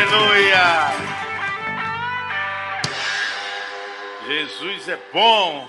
Aleluia! 0.00 0.56
Jesus 4.26 4.88
é 4.88 4.96
bom 5.12 5.68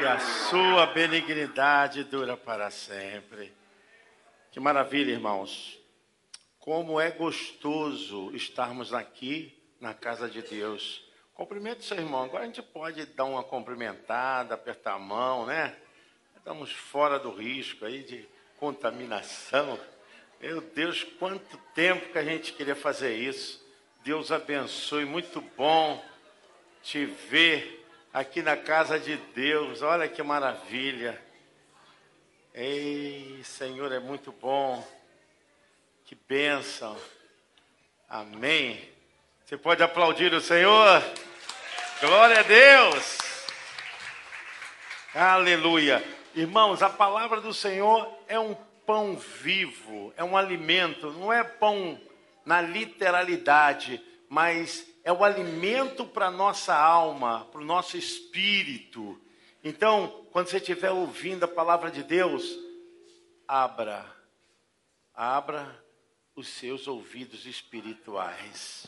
e 0.00 0.04
a 0.04 0.18
sua 0.18 0.86
benignidade 0.86 2.02
dura 2.02 2.36
para 2.36 2.68
sempre. 2.68 3.54
Que 4.50 4.58
maravilha, 4.58 5.12
irmãos. 5.12 5.78
Como 6.58 7.00
é 7.00 7.12
gostoso 7.12 8.34
estarmos 8.34 8.92
aqui 8.92 9.56
na 9.80 9.94
casa 9.94 10.28
de 10.28 10.42
Deus. 10.42 11.08
Cumprimente 11.32 11.84
seu 11.84 11.98
irmão. 11.98 12.24
Agora 12.24 12.42
a 12.42 12.46
gente 12.46 12.60
pode 12.62 13.06
dar 13.06 13.26
uma 13.26 13.44
cumprimentada, 13.44 14.56
apertar 14.56 14.94
a 14.94 14.98
mão, 14.98 15.46
né? 15.46 15.76
Estamos 16.36 16.72
fora 16.72 17.20
do 17.20 17.30
risco 17.30 17.84
aí 17.84 18.02
de 18.02 18.28
contaminação. 18.58 19.78
Meu 20.40 20.60
Deus, 20.60 21.02
quanto 21.18 21.56
tempo 21.74 22.12
que 22.12 22.18
a 22.18 22.24
gente 22.24 22.52
queria 22.52 22.76
fazer 22.76 23.14
isso. 23.16 23.64
Deus 24.04 24.30
abençoe, 24.30 25.04
muito 25.04 25.40
bom 25.40 26.04
te 26.82 27.06
ver 27.06 27.84
aqui 28.12 28.42
na 28.42 28.56
casa 28.56 28.98
de 28.98 29.16
Deus. 29.16 29.80
Olha 29.80 30.06
que 30.06 30.22
maravilha. 30.22 31.20
Ei, 32.54 33.40
Senhor, 33.42 33.90
é 33.90 33.98
muito 33.98 34.30
bom. 34.30 34.86
Que 36.04 36.14
bênção. 36.14 36.96
Amém. 38.08 38.88
Você 39.44 39.56
pode 39.56 39.82
aplaudir 39.82 40.32
o 40.34 40.40
Senhor? 40.40 41.02
Glória 42.00 42.40
a 42.40 42.42
Deus. 42.42 43.18
Aleluia. 45.14 46.04
Irmãos, 46.34 46.82
a 46.82 46.90
palavra 46.90 47.40
do 47.40 47.54
Senhor 47.54 48.16
é 48.28 48.38
um 48.38 48.54
pão 48.86 49.16
vivo, 49.16 50.14
é 50.16 50.22
um 50.22 50.36
alimento, 50.36 51.10
não 51.10 51.32
é 51.32 51.42
pão 51.42 52.00
na 52.44 52.60
literalidade, 52.60 54.00
mas 54.28 54.88
é 55.02 55.12
o 55.12 55.24
alimento 55.24 56.06
para 56.06 56.28
a 56.28 56.30
nossa 56.30 56.74
alma, 56.74 57.44
para 57.46 57.60
o 57.60 57.64
nosso 57.64 57.96
espírito. 57.96 59.20
Então, 59.62 60.24
quando 60.30 60.48
você 60.48 60.58
estiver 60.58 60.92
ouvindo 60.92 61.44
a 61.44 61.48
palavra 61.48 61.90
de 61.90 62.04
Deus, 62.04 62.56
abra, 63.48 64.06
abra 65.12 65.84
os 66.36 66.48
seus 66.48 66.86
ouvidos 66.86 67.46
espirituais. 67.46 68.86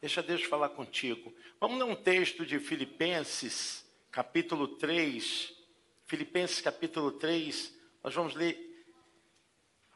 Deixa 0.00 0.22
Deus 0.22 0.42
falar 0.44 0.70
contigo. 0.70 1.32
Vamos 1.58 1.78
ler 1.78 1.84
um 1.84 1.94
texto 1.94 2.44
de 2.44 2.58
Filipenses, 2.58 3.84
capítulo 4.10 4.68
3. 4.68 5.54
Filipenses, 6.06 6.60
capítulo 6.60 7.12
3. 7.12 7.74
Nós 8.02 8.14
vamos 8.14 8.34
ler 8.34 8.69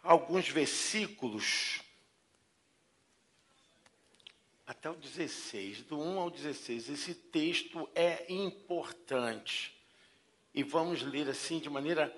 alguns 0.04 0.48
versículos 0.48 1.80
até 4.66 4.88
o 4.90 4.94
16, 4.94 5.82
do 5.82 5.98
1 5.98 6.20
ao 6.20 6.30
16. 6.30 6.90
Esse 6.90 7.14
texto 7.14 7.88
é 7.94 8.32
importante. 8.32 9.74
E 10.54 10.62
vamos 10.62 11.02
ler 11.02 11.28
assim 11.28 11.58
de 11.58 11.68
maneira 11.68 12.14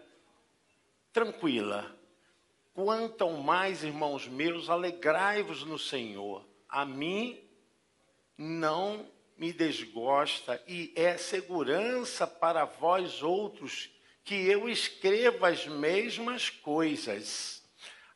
tranquila. 1.12 1.97
Quanto 2.75 3.31
mais, 3.31 3.83
irmãos 3.83 4.29
meus, 4.29 4.69
alegrai-vos 4.69 5.64
no 5.64 5.79
Senhor. 5.79 6.47
A 6.69 6.84
mim 6.84 7.41
não 8.37 9.11
me 9.37 9.53
desgosta 9.53 10.62
e 10.67 10.92
é 10.95 11.17
segurança 11.17 12.27
para 12.27 12.64
vós 12.64 13.23
outros 13.23 13.91
que 14.25 14.34
eu 14.34 14.69
escreva 14.69 15.48
as 15.48 15.67
mesmas 15.67 16.51
coisas. 16.51 17.55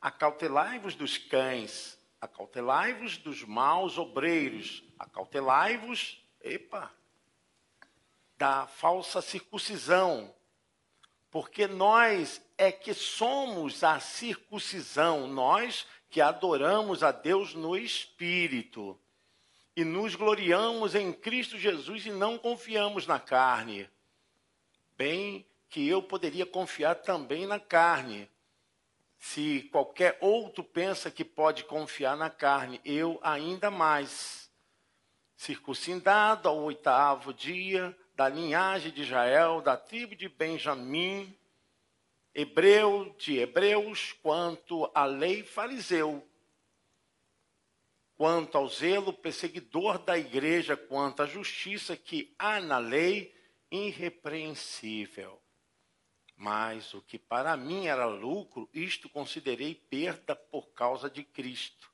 Acautelai-vos 0.01 0.95
dos 0.95 1.19
cães, 1.19 1.99
acautelai-vos 2.21 3.19
dos 3.19 3.45
maus 3.45 3.99
obreiros, 3.99 4.83
acautelai-vos, 4.99 6.23
epa, 6.41 6.91
da 8.39 8.67
falsa 8.67 9.21
circuncisão, 9.21 10.35
porque 11.31 11.67
nós 11.67 12.43
é 12.57 12.73
que 12.73 12.95
somos 12.95 13.85
a 13.85 14.01
circuncisão, 14.01 15.27
nós 15.27 15.87
que 16.09 16.21
adoramos 16.21 17.03
a 17.03 17.13
Deus 17.13 17.55
no 17.55 17.77
Espírito 17.77 18.99
e 19.77 19.85
nos 19.85 20.15
gloriamos 20.15 20.95
em 20.95 21.13
Cristo 21.13 21.59
Jesus 21.59 22.05
e 22.05 22.11
não 22.11 22.37
confiamos 22.37 23.07
na 23.07 23.21
carne. 23.21 23.89
Bem 24.97 25.47
que 25.69 25.87
eu 25.87 26.03
poderia 26.03 26.45
confiar 26.45 26.97
também 26.97 27.47
na 27.47 27.61
carne. 27.61 28.29
Se 29.21 29.69
qualquer 29.71 30.17
outro 30.19 30.65
pensa 30.65 31.11
que 31.11 31.25
pode 31.25 31.65
confiar 31.65 32.17
na 32.17 32.31
carne, 32.31 32.81
eu 32.83 33.21
ainda 33.23 33.71
mais. 33.71 34.51
Circuncidado 35.37 36.49
ao 36.49 36.59
oitavo 36.63 37.33
dia, 37.33 37.97
da 38.17 38.29
linhagem 38.29 38.91
de 38.91 39.03
Israel, 39.03 39.61
da 39.61 39.77
tribo 39.77 40.17
de 40.17 40.27
Benjamim, 40.27 41.37
hebreu 42.35 43.15
de 43.19 43.39
hebreus, 43.39 44.15
quanto 44.23 44.91
à 44.95 45.05
lei 45.05 45.43
fariseu, 45.43 46.27
quanto 48.17 48.57
ao 48.57 48.69
zelo 48.69 49.13
perseguidor 49.13 49.99
da 49.99 50.19
igreja, 50.19 50.77
quanto 50.77 51.23
à 51.23 51.27
justiça 51.27 51.95
que 51.95 52.35
há 52.39 52.59
na 52.59 52.79
lei, 52.79 53.35
irrepreensível. 53.71 55.41
Mas 56.41 56.95
o 56.95 57.03
que 57.03 57.19
para 57.19 57.55
mim 57.55 57.87
era 57.87 58.07
lucro, 58.07 58.67
isto 58.73 59.11
considerei 59.11 59.75
perda 59.75 60.35
por 60.35 60.71
causa 60.73 61.11
de 61.11 61.23
Cristo. 61.23 61.93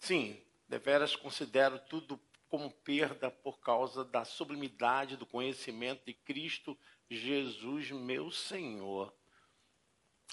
Sim, 0.00 0.44
deveras 0.68 1.14
considero 1.14 1.78
tudo 1.78 2.20
como 2.48 2.68
perda 2.72 3.30
por 3.30 3.60
causa 3.60 4.04
da 4.04 4.24
sublimidade 4.24 5.16
do 5.16 5.24
conhecimento 5.24 6.04
de 6.04 6.12
Cristo 6.12 6.76
Jesus, 7.08 7.92
meu 7.92 8.32
Senhor. 8.32 9.14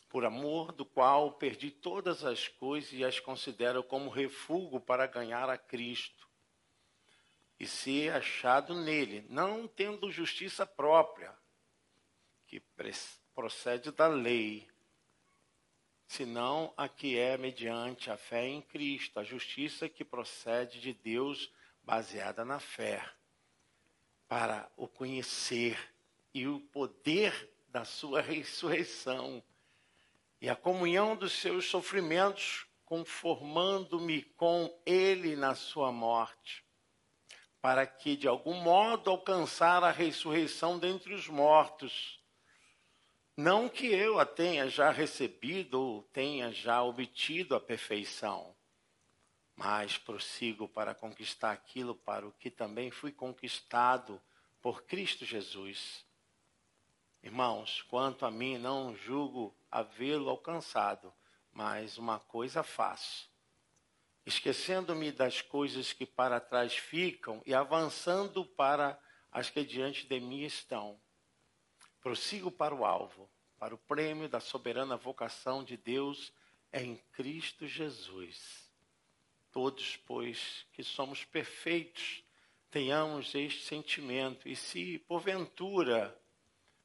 Por 0.09 0.25
amor 0.25 0.71
do 0.71 0.83
qual 0.83 1.33
perdi 1.33 1.69
todas 1.69 2.23
as 2.23 2.47
coisas 2.47 2.93
e 2.93 3.05
as 3.05 3.19
considero 3.19 3.83
como 3.83 4.09
refúgio 4.09 4.79
para 4.79 5.05
ganhar 5.05 5.51
a 5.51 5.57
Cristo. 5.57 6.27
E 7.59 7.67
ser 7.67 8.11
achado 8.13 8.73
nele, 8.73 9.23
não 9.29 9.67
tendo 9.67 10.11
justiça 10.11 10.65
própria, 10.65 11.42
que 12.53 12.61
procede 13.33 13.91
da 13.91 14.07
lei, 14.07 14.67
senão 16.05 16.71
a 16.77 16.87
que 16.87 17.17
é 17.17 17.35
mediante 17.35 18.11
a 18.11 18.17
fé 18.17 18.45
em 18.45 18.61
Cristo, 18.61 19.19
a 19.19 19.23
justiça 19.23 19.89
que 19.89 20.05
procede 20.05 20.79
de 20.79 20.93
Deus 20.93 21.51
baseada 21.81 22.45
na 22.45 22.59
fé, 22.59 23.03
para 24.27 24.71
o 24.77 24.87
conhecer 24.87 25.79
e 26.31 26.47
o 26.47 26.59
poder 26.59 27.51
da 27.69 27.83
sua 27.85 28.21
ressurreição 28.21 29.43
e 30.39 30.47
a 30.47 30.55
comunhão 30.55 31.15
dos 31.15 31.33
seus 31.33 31.65
sofrimentos, 31.65 32.67
conformando-me 32.85 34.21
com 34.21 34.71
ele 34.85 35.35
na 35.35 35.55
sua 35.55 35.91
morte, 35.91 36.63
para 37.59 37.87
que 37.87 38.15
de 38.15 38.27
algum 38.27 38.61
modo 38.61 39.09
alcançar 39.09 39.83
a 39.83 39.89
ressurreição 39.89 40.77
dentre 40.77 41.15
os 41.15 41.27
mortos. 41.27 42.22
Não 43.35 43.67
que 43.67 43.87
eu 43.87 44.19
a 44.19 44.27
tenha 44.27 44.69
já 44.69 44.91
recebido 44.91 45.81
ou 45.81 46.03
tenha 46.03 46.51
já 46.51 46.83
obtido 46.83 47.55
a 47.55 47.59
perfeição, 47.59 48.55
mas 49.55 49.97
prossigo 49.97 50.69
para 50.69 50.93
conquistar 50.93 51.51
aquilo 51.51 51.95
para 51.95 52.27
o 52.27 52.31
que 52.31 52.51
também 52.51 52.91
fui 52.91 53.11
conquistado 53.11 54.21
por 54.61 54.83
Cristo 54.83 55.25
Jesus. 55.25 56.05
Irmãos, 57.23 57.81
quanto 57.89 58.23
a 58.23 58.29
mim, 58.29 58.59
não 58.59 58.95
julgo 58.95 59.55
havê-lo 59.71 60.29
alcançado, 60.29 61.11
mas 61.51 61.97
uma 61.97 62.19
coisa 62.19 62.61
faço. 62.61 63.27
Esquecendo-me 64.27 65.11
das 65.11 65.41
coisas 65.41 65.91
que 65.91 66.05
para 66.05 66.39
trás 66.39 66.75
ficam 66.75 67.41
e 67.47 67.53
avançando 67.53 68.45
para 68.45 68.99
as 69.31 69.49
que 69.49 69.63
diante 69.65 70.05
de 70.05 70.19
mim 70.19 70.43
estão. 70.43 71.01
Prossigo 72.03 72.51
para 72.51 72.75
o 72.75 72.83
alvo, 72.83 73.29
para 73.57 73.73
o 73.73 73.77
prêmio 73.77 74.27
da 74.27 74.41
soberana 74.41 74.97
vocação 74.97 75.63
de 75.63 75.77
Deus 75.77 76.33
em 76.73 76.97
Cristo 77.13 77.65
Jesus. 77.65 78.69
Todos, 79.53 79.95
pois, 80.05 80.67
que 80.73 80.83
somos 80.83 81.23
perfeitos, 81.23 82.21
tenhamos 82.69 83.33
este 83.33 83.63
sentimento, 83.63 84.49
e 84.49 84.55
se, 84.55 84.99
porventura, 85.07 86.19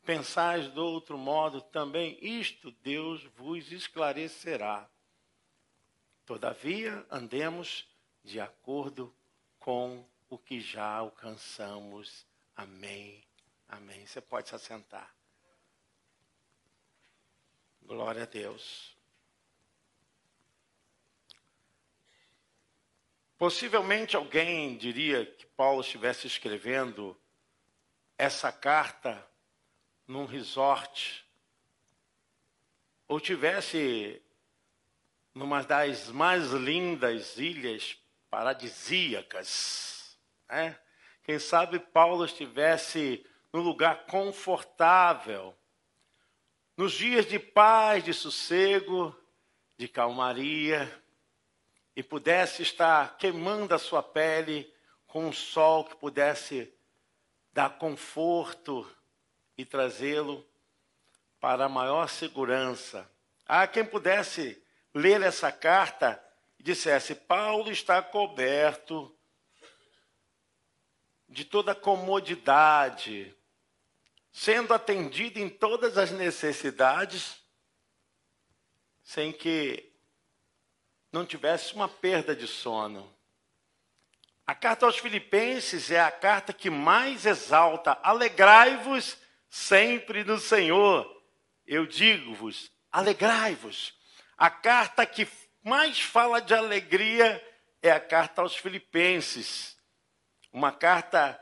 pensais 0.04 0.72
de 0.72 0.78
outro 0.78 1.18
modo 1.18 1.60
também, 1.62 2.16
isto 2.22 2.70
Deus 2.70 3.24
vos 3.36 3.72
esclarecerá. 3.72 4.88
Todavia, 6.24 7.04
andemos 7.10 7.88
de 8.22 8.38
acordo 8.38 9.12
com 9.58 10.08
o 10.28 10.38
que 10.38 10.60
já 10.60 10.86
alcançamos. 10.86 12.24
Amém. 12.54 13.27
Amém. 13.68 14.06
Você 14.06 14.20
pode 14.20 14.48
se 14.48 14.54
assentar. 14.54 15.14
Glória 17.82 18.22
a 18.22 18.26
Deus. 18.26 18.96
Possivelmente 23.36 24.16
alguém 24.16 24.76
diria 24.76 25.24
que 25.24 25.46
Paulo 25.46 25.80
estivesse 25.80 26.26
escrevendo 26.26 27.16
essa 28.16 28.50
carta 28.50 29.24
num 30.08 30.24
resort, 30.24 31.24
ou 33.06 33.20
tivesse 33.20 34.20
numa 35.32 35.62
das 35.62 36.08
mais 36.08 36.50
lindas 36.50 37.38
ilhas 37.38 37.96
paradisíacas, 38.28 40.18
né? 40.48 40.78
Quem 41.22 41.38
sabe 41.38 41.78
Paulo 41.78 42.24
estivesse 42.24 43.24
num 43.52 43.60
lugar 43.60 44.06
confortável, 44.06 45.56
nos 46.76 46.92
dias 46.92 47.26
de 47.26 47.38
paz, 47.38 48.04
de 48.04 48.14
sossego, 48.14 49.16
de 49.76 49.88
calmaria, 49.88 51.02
e 51.96 52.02
pudesse 52.02 52.62
estar 52.62 53.16
queimando 53.16 53.74
a 53.74 53.78
sua 53.78 54.02
pele 54.02 54.72
com 55.06 55.26
um 55.26 55.32
sol 55.32 55.84
que 55.84 55.96
pudesse 55.96 56.72
dar 57.52 57.78
conforto 57.78 58.88
e 59.56 59.64
trazê-lo 59.64 60.46
para 61.40 61.64
a 61.64 61.68
maior 61.68 62.08
segurança. 62.08 63.10
Há 63.44 63.66
quem 63.66 63.84
pudesse 63.84 64.62
ler 64.94 65.22
essa 65.22 65.50
carta 65.50 66.22
e 66.58 66.62
dissesse: 66.62 67.14
Paulo 67.14 67.70
está 67.70 68.00
coberto 68.00 69.12
de 71.28 71.44
toda 71.44 71.74
comodidade, 71.74 73.34
sendo 74.32 74.74
atendido 74.74 75.38
em 75.38 75.48
todas 75.48 75.98
as 75.98 76.10
necessidades, 76.10 77.40
sem 79.02 79.32
que 79.32 79.92
não 81.10 81.24
tivesse 81.24 81.74
uma 81.74 81.88
perda 81.88 82.36
de 82.36 82.46
sono. 82.46 83.12
A 84.46 84.54
carta 84.54 84.86
aos 84.86 84.98
Filipenses 84.98 85.90
é 85.90 86.00
a 86.00 86.10
carta 86.10 86.52
que 86.52 86.70
mais 86.70 87.26
exalta: 87.26 87.98
alegrai-vos 88.02 89.18
sempre 89.48 90.24
no 90.24 90.38
Senhor. 90.38 91.06
Eu 91.66 91.86
digo-vos, 91.86 92.70
alegrai-vos. 92.90 93.94
A 94.36 94.48
carta 94.48 95.04
que 95.04 95.28
mais 95.62 96.00
fala 96.00 96.40
de 96.40 96.54
alegria 96.54 97.44
é 97.82 97.90
a 97.90 98.00
carta 98.00 98.40
aos 98.40 98.56
Filipenses. 98.56 99.76
Uma 100.52 100.72
carta 100.72 101.38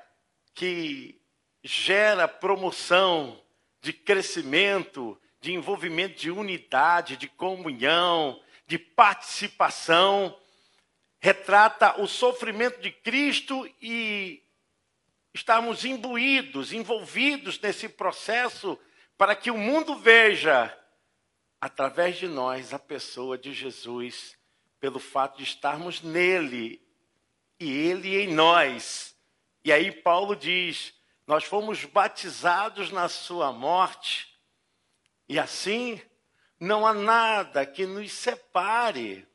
que 0.53 1.21
gera 1.67 2.29
promoção 2.29 3.43
de 3.81 3.93
crescimento, 3.93 5.21
de 5.41 5.53
envolvimento 5.53 6.19
de 6.19 6.31
unidade, 6.31 7.17
de 7.17 7.29
comunhão, 7.29 8.41
de 8.67 8.79
participação. 8.79 10.39
Retrata 11.19 12.01
o 12.01 12.07
sofrimento 12.07 12.81
de 12.81 12.93
Cristo 12.93 13.69
e 13.83 14.43
estarmos 15.35 15.85
imbuídos, 15.85 16.73
envolvidos 16.73 17.61
nesse 17.61 17.89
processo 17.89 18.79
para 19.19 19.35
que 19.35 19.51
o 19.51 19.59
mundo 19.59 19.97
veja 19.97 20.77
através 21.61 22.17
de 22.17 22.29
nós 22.29 22.73
a 22.73 22.79
pessoa 22.79 23.37
de 23.37 23.53
Jesus, 23.53 24.37
pelo 24.79 25.01
fato 25.01 25.39
de 25.39 25.43
estarmos 25.43 26.01
nele 26.01 26.81
e 27.59 27.71
ele 27.71 28.21
em 28.23 28.33
nós. 28.33 29.17
E 29.65 29.73
aí 29.73 29.91
Paulo 29.91 30.37
diz: 30.37 30.96
Nós 31.27 31.45
fomos 31.45 31.85
batizados 31.85 32.91
na 32.93 33.09
sua 33.09 33.53
morte, 33.53 34.39
e 35.29 35.39
assim 35.39 36.01
não 36.59 36.87
há 36.87 36.95
nada 36.95 37.67
que 37.67 37.85
nos 37.85 38.13
separe, 38.13 39.27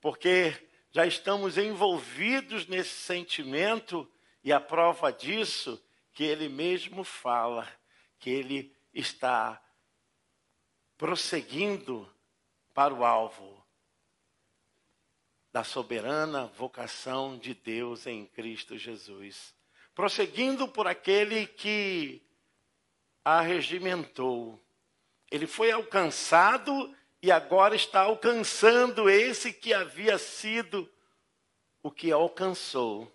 porque 0.00 0.56
já 0.92 1.06
estamos 1.06 1.58
envolvidos 1.58 2.66
nesse 2.66 2.94
sentimento 2.94 4.10
e 4.42 4.52
a 4.52 4.60
prova 4.60 5.12
disso 5.12 5.82
que 6.12 6.24
ele 6.24 6.48
mesmo 6.48 7.04
fala 7.04 7.68
que 8.18 8.30
ele 8.30 8.76
está 8.92 9.62
prosseguindo 10.96 12.12
para 12.74 12.92
o 12.92 13.04
alvo 13.04 13.64
da 15.52 15.64
soberana 15.64 16.46
vocação 16.46 17.36
de 17.38 17.54
Deus 17.54 18.06
em 18.06 18.26
Cristo 18.26 18.78
Jesus. 18.78 19.54
Prosseguindo 20.00 20.66
por 20.66 20.86
aquele 20.86 21.46
que 21.46 22.22
a 23.22 23.42
regimentou. 23.42 24.58
Ele 25.30 25.46
foi 25.46 25.70
alcançado 25.70 26.96
e 27.20 27.30
agora 27.30 27.76
está 27.76 28.00
alcançando 28.00 29.10
esse 29.10 29.52
que 29.52 29.74
havia 29.74 30.16
sido 30.16 30.90
o 31.82 31.90
que 31.90 32.10
alcançou. 32.10 33.14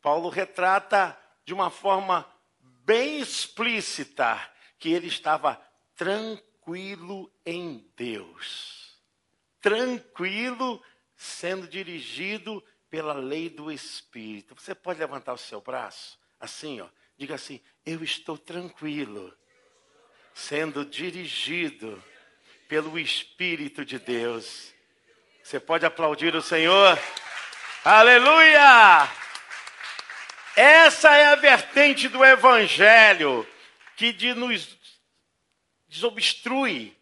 Paulo 0.00 0.28
retrata 0.28 1.18
de 1.44 1.52
uma 1.52 1.70
forma 1.70 2.24
bem 2.60 3.18
explícita 3.18 4.40
que 4.78 4.92
ele 4.92 5.08
estava 5.08 5.60
tranquilo 5.96 7.28
em 7.44 7.84
Deus. 7.96 8.96
Tranquilo, 9.60 10.80
sendo 11.16 11.66
dirigido 11.66 12.62
pela 12.90 13.14
lei 13.14 13.48
do 13.48 13.70
Espírito. 13.70 14.54
Você 14.54 14.74
pode 14.74 14.98
levantar 14.98 15.32
o 15.32 15.38
seu 15.38 15.60
braço, 15.60 16.18
assim, 16.38 16.80
ó. 16.80 16.88
Diga 17.16 17.34
assim: 17.34 17.60
Eu 17.84 18.02
estou 18.02 18.36
tranquilo, 18.36 19.36
sendo 20.34 20.84
dirigido 20.84 22.02
pelo 22.68 22.98
Espírito 22.98 23.84
de 23.84 23.98
Deus. 23.98 24.74
Você 25.42 25.60
pode 25.60 25.86
aplaudir 25.86 26.34
o 26.34 26.42
Senhor? 26.42 26.98
Aleluia! 27.84 29.08
Essa 30.56 31.14
é 31.16 31.26
a 31.26 31.36
vertente 31.36 32.08
do 32.08 32.24
Evangelho 32.24 33.46
que 33.96 34.12
de 34.12 34.34
nos 34.34 34.76
desobstrui, 35.88 36.96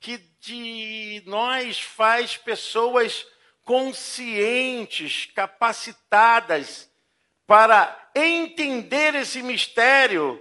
que 0.00 0.18
de 0.40 1.22
nós 1.26 1.80
faz 1.80 2.36
pessoas 2.36 3.26
conscientes, 3.66 5.26
capacitadas 5.34 6.88
para 7.48 8.10
entender 8.14 9.16
esse 9.16 9.42
mistério, 9.42 10.40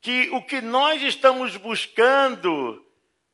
que 0.00 0.28
o 0.32 0.42
que 0.42 0.60
nós 0.60 1.00
estamos 1.00 1.56
buscando 1.56 2.84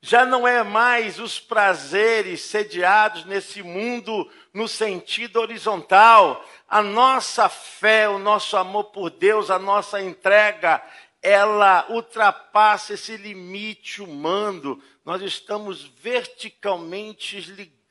já 0.03 0.27
não 0.27 0.47
é 0.47 0.63
mais 0.63 1.19
os 1.19 1.41
prazeres 1.41 2.43
sediados 2.43 3.25
nesse 3.25 3.63
mundo 3.63 4.31
no 4.53 4.69
sentido 4.69 5.41
horizontal. 5.41 6.45
A 6.69 6.83
nossa 6.83 7.49
fé, 7.49 8.09
o 8.09 8.19
nosso 8.19 8.57
amor 8.57 8.85
por 8.85 9.09
Deus, 9.09 9.51
a 9.51 9.59
nossa 9.59 10.01
entrega, 10.01 10.83
ela 11.23 11.87
ultrapassa 11.89 12.95
esse 12.95 13.17
limite 13.17 14.03
humano. 14.03 14.83
Nós 15.05 15.23
estamos 15.23 15.85
verticalmente 15.85 17.41
ligados 17.41 17.82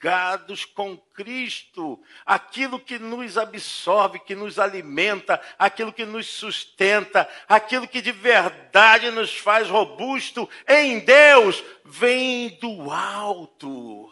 com 0.65 0.97
Cristo, 1.13 2.01
aquilo 2.25 2.79
que 2.79 2.97
nos 2.97 3.37
absorve, 3.37 4.19
que 4.19 4.33
nos 4.33 4.57
alimenta, 4.57 5.39
aquilo 5.59 5.93
que 5.93 6.05
nos 6.05 6.27
sustenta, 6.27 7.29
aquilo 7.47 7.87
que 7.87 8.01
de 8.01 8.11
verdade 8.11 9.11
nos 9.11 9.37
faz 9.37 9.69
robusto 9.69 10.49
em 10.67 10.99
Deus, 10.99 11.63
vem 11.85 12.49
do 12.59 12.91
alto. 12.91 14.11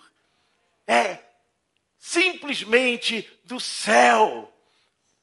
É 0.85 1.19
simplesmente 1.97 3.29
do 3.45 3.59
céu. 3.59 4.53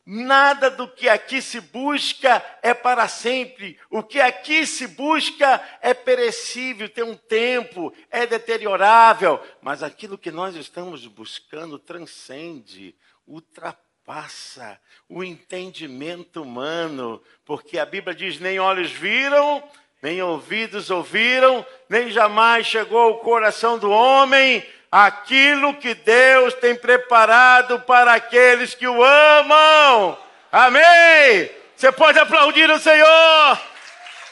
Nada 0.09 0.71
do 0.71 0.87
que 0.87 1.09
aqui 1.09 1.43
se 1.43 1.61
busca 1.61 2.41
é 2.63 2.73
para 2.73 3.09
sempre. 3.09 3.77
O 3.91 4.05
que 4.05 4.21
aqui 4.21 4.65
se 4.65 4.87
busca 4.87 5.61
é 5.83 5.93
perecível, 5.93 6.89
tem 6.89 7.03
um 7.03 7.17
tempo, 7.17 7.93
é 8.09 8.25
deteriorável. 8.25 9.45
Mas 9.61 9.83
aquilo 9.83 10.17
que 10.17 10.31
nós 10.31 10.55
estamos 10.55 11.05
buscando 11.09 11.77
transcende, 11.77 12.95
ultrapassa 13.27 14.81
o 15.09 15.25
entendimento 15.25 16.41
humano. 16.41 17.21
Porque 17.45 17.77
a 17.77 17.85
Bíblia 17.85 18.15
diz: 18.15 18.39
nem 18.39 18.61
olhos 18.61 18.93
viram, 18.93 19.61
nem 20.01 20.23
ouvidos 20.23 20.89
ouviram, 20.89 21.67
nem 21.89 22.11
jamais 22.11 22.65
chegou 22.65 23.01
ao 23.01 23.19
coração 23.19 23.77
do 23.77 23.91
homem 23.91 24.65
aquilo 25.05 25.75
que 25.75 25.93
Deus 25.93 26.55
tem 26.55 26.75
preparado 26.75 27.81
para 27.81 28.15
aqueles 28.15 28.75
que 28.75 28.88
o 28.88 29.05
amam. 29.05 30.17
Amém! 30.50 31.50
Você 31.76 31.93
pode 31.93 32.19
aplaudir 32.19 32.71
o 32.71 32.81
Senhor. 32.81 33.61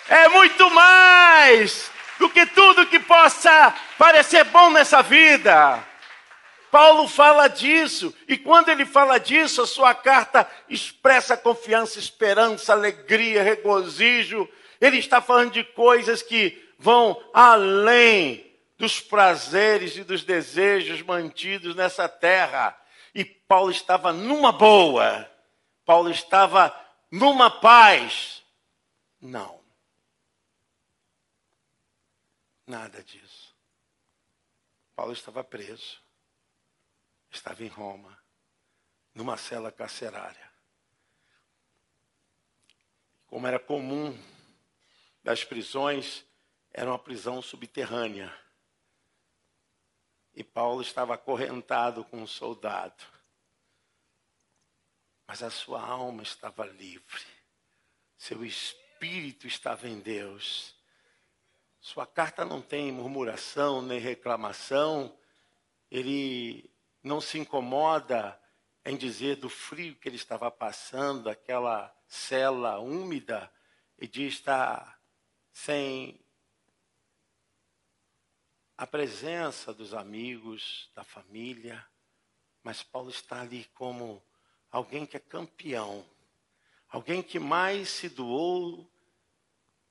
É 0.09 0.27
muito 0.29 0.71
mais 0.71 1.91
do 2.19 2.31
que 2.31 2.47
tudo 2.47 2.87
que 2.87 2.99
possa 2.99 3.75
parecer 3.99 4.45
bom 4.45 4.71
nessa 4.71 5.03
vida. 5.03 5.85
Paulo 6.71 7.09
fala 7.09 7.47
disso, 7.47 8.15
e 8.27 8.39
quando 8.39 8.71
ele 8.71 8.87
fala 8.87 9.21
disso, 9.21 9.61
a 9.61 9.67
sua 9.67 9.95
carta 9.95 10.49
expressa 10.67 11.37
confiança, 11.37 11.99
esperança, 11.99 12.73
alegria, 12.73 13.43
regozijo. 13.43 14.49
Ele 14.81 14.97
está 14.97 15.21
falando 15.21 15.53
de 15.53 15.63
coisas 15.63 16.23
que 16.23 16.67
vão 16.79 17.23
além 17.35 18.54
dos 18.85 19.01
prazeres 19.01 19.97
e 19.97 20.05
dos 20.05 20.25
desejos 20.25 21.01
mantidos 21.01 21.75
nessa 21.75 22.07
terra. 22.07 22.79
e 23.15 23.25
Paulo 23.25 23.71
estava 23.71 24.13
numa 24.13 24.53
boa, 24.53 25.31
Paulo 25.87 26.11
estava 26.11 26.71
numa 27.11 27.51
paz. 27.51 28.45
Não. 29.19 29.65
Nada 32.67 33.03
disso. 33.03 33.57
Paulo 34.95 35.15
estava 35.15 35.43
preso, 35.43 35.99
estava 37.31 37.65
em 37.65 37.69
Roma, 37.69 38.19
numa 39.15 39.39
cela 39.39 39.73
carcerária. 39.73 40.53
Como 43.29 43.47
era 43.47 43.59
comum 43.59 44.15
das 45.23 45.43
prisões, 45.43 46.23
era 46.71 46.91
uma 46.91 46.99
prisão 46.99 47.41
subterrânea. 47.41 48.44
E 50.35 50.43
Paulo 50.43 50.83
estava 50.83 51.15
acorrentado 51.15 52.05
com 52.05 52.19
um 52.19 52.27
soldado. 52.27 53.05
Mas 55.27 55.43
a 55.43 55.51
sua 55.51 55.81
alma 55.81 56.23
estava 56.23 56.67
livre. 56.67 57.25
Seu 58.19 58.45
espírito 58.45 59.47
estava 59.47 59.89
em 59.89 60.01
Deus. 60.01 60.75
Sua 61.81 62.07
carta 62.07 62.45
não 62.45 62.61
tem 62.61 62.91
murmuração 62.91 63.81
nem 63.81 64.01
reclamação. 64.01 65.17
Ele 65.91 66.71
não 67.03 67.21
se 67.21 67.39
incomoda 67.39 68.41
em 68.85 68.97
dizer 68.97 69.37
do 69.37 69.49
frio 69.49 69.95
que 69.97 70.09
ele 70.09 70.17
estava 70.17 70.51
passando, 70.51 71.29
aquela 71.29 71.95
cela 72.07 72.79
úmida, 72.79 73.51
e 73.99 74.07
de 74.07 74.27
estar 74.27 75.01
sem 75.53 76.24
a 78.77 78.87
presença 78.87 79.73
dos 79.73 79.95
amigos, 79.95 80.91
da 80.95 81.05
família, 81.05 81.85
mas 82.63 82.83
Paulo 82.83 83.11
está 83.11 83.41
ali 83.41 83.65
como 83.75 84.23
alguém 84.71 85.07
que 85.07 85.17
é 85.17 85.21
campeão, 85.21 86.05
alguém 86.89 87.23
que 87.23 87.39
mais 87.39 87.89
se 87.89 88.09
doou, 88.09 88.91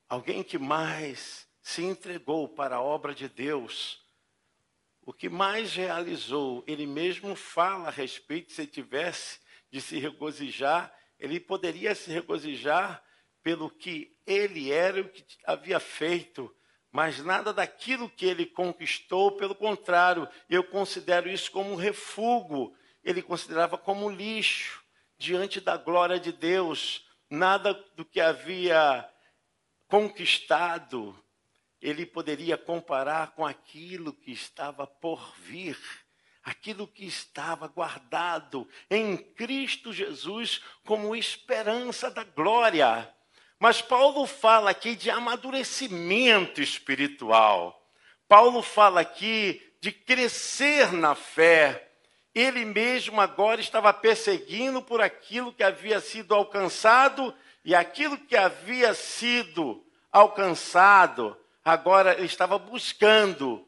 alguém 0.09 0.43
que 0.43 0.57
mais 0.57 1.47
se 1.61 1.81
entregou 1.81 2.49
para 2.49 2.75
a 2.75 2.81
obra 2.81 3.15
de 3.15 3.29
Deus. 3.29 4.03
O 5.01 5.13
que 5.13 5.29
mais 5.29 5.73
realizou, 5.73 6.63
ele 6.67 6.85
mesmo 6.85 7.35
fala 7.35 7.87
a 7.87 7.91
respeito, 7.91 8.51
se 8.51 8.67
tivesse 8.67 9.39
de 9.71 9.79
se 9.79 9.97
regozijar, 9.97 10.93
ele 11.17 11.39
poderia 11.39 11.95
se 11.95 12.11
regozijar 12.11 13.01
pelo 13.41 13.69
que 13.69 14.17
ele 14.25 14.71
era 14.71 15.01
o 15.01 15.09
que 15.09 15.25
havia 15.45 15.79
feito 15.79 16.53
mas 16.93 17.21
nada 17.21 17.51
daquilo 17.51 18.09
que 18.09 18.25
ele 18.25 18.45
conquistou, 18.45 19.33
pelo 19.33 19.53
contrário, 19.53 20.29
eu 20.49 20.63
considero 20.63 21.29
isso 21.29 21.51
como 21.51 21.73
um 21.73 21.75
refúgio, 21.75 22.73
ele 23.03 23.21
considerava 23.21 23.77
como 23.77 24.09
lixo 24.09 24.81
diante 25.17 25.59
da 25.59 25.75
glória 25.75 26.17
de 26.17 26.31
Deus, 26.31 27.05
nada 27.29 27.73
do 27.95 28.05
que 28.05 28.21
havia 28.21 29.05
conquistado 29.89 31.19
ele 31.83 32.05
poderia 32.05 32.57
comparar 32.57 33.31
com 33.31 33.45
aquilo 33.45 34.13
que 34.13 34.31
estava 34.31 34.87
por 34.87 35.35
vir, 35.39 35.77
aquilo 36.41 36.87
que 36.87 37.05
estava 37.05 37.67
guardado 37.67 38.65
em 38.89 39.17
Cristo 39.17 39.91
Jesus 39.91 40.61
como 40.85 41.13
esperança 41.13 42.09
da 42.09 42.23
glória. 42.23 43.13
Mas 43.63 43.81
Paulo 43.81 44.27
fala 44.27 44.69
aqui 44.71 44.93
de 44.93 45.09
amadurecimento 45.09 46.61
espiritual. 46.61 47.81
Paulo 48.27 48.61
fala 48.61 48.99
aqui 48.99 49.61
de 49.79 49.89
crescer 49.89 50.91
na 50.91 51.15
fé. 51.15 51.89
Ele 52.35 52.65
mesmo 52.65 53.21
agora 53.21 53.61
estava 53.61 53.93
perseguindo 53.93 54.81
por 54.81 54.99
aquilo 54.99 55.53
que 55.53 55.63
havia 55.63 56.01
sido 56.01 56.35
alcançado 56.35 57.33
e 57.63 57.73
aquilo 57.73 58.17
que 58.17 58.35
havia 58.35 58.93
sido 58.93 59.81
alcançado, 60.11 61.37
agora 61.63 62.15
ele 62.15 62.25
estava 62.25 62.59
buscando. 62.59 63.65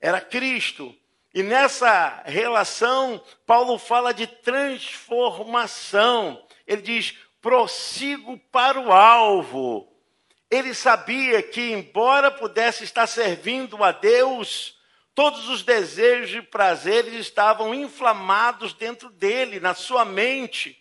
Era 0.00 0.20
Cristo. 0.20 0.92
E 1.32 1.44
nessa 1.44 2.24
relação, 2.24 3.22
Paulo 3.46 3.78
fala 3.78 4.12
de 4.12 4.26
transformação. 4.26 6.44
Ele 6.66 6.82
diz: 6.82 7.16
prossigo 7.42 8.38
para 8.50 8.80
o 8.80 8.92
alvo. 8.92 9.92
Ele 10.48 10.72
sabia 10.72 11.42
que, 11.42 11.72
embora 11.72 12.30
pudesse 12.30 12.84
estar 12.84 13.06
servindo 13.06 13.82
a 13.82 13.90
Deus, 13.90 14.78
todos 15.14 15.48
os 15.48 15.62
desejos 15.62 16.36
e 16.36 16.42
prazeres 16.42 17.14
estavam 17.14 17.74
inflamados 17.74 18.72
dentro 18.72 19.10
dele, 19.10 19.58
na 19.58 19.74
sua 19.74 20.04
mente. 20.04 20.78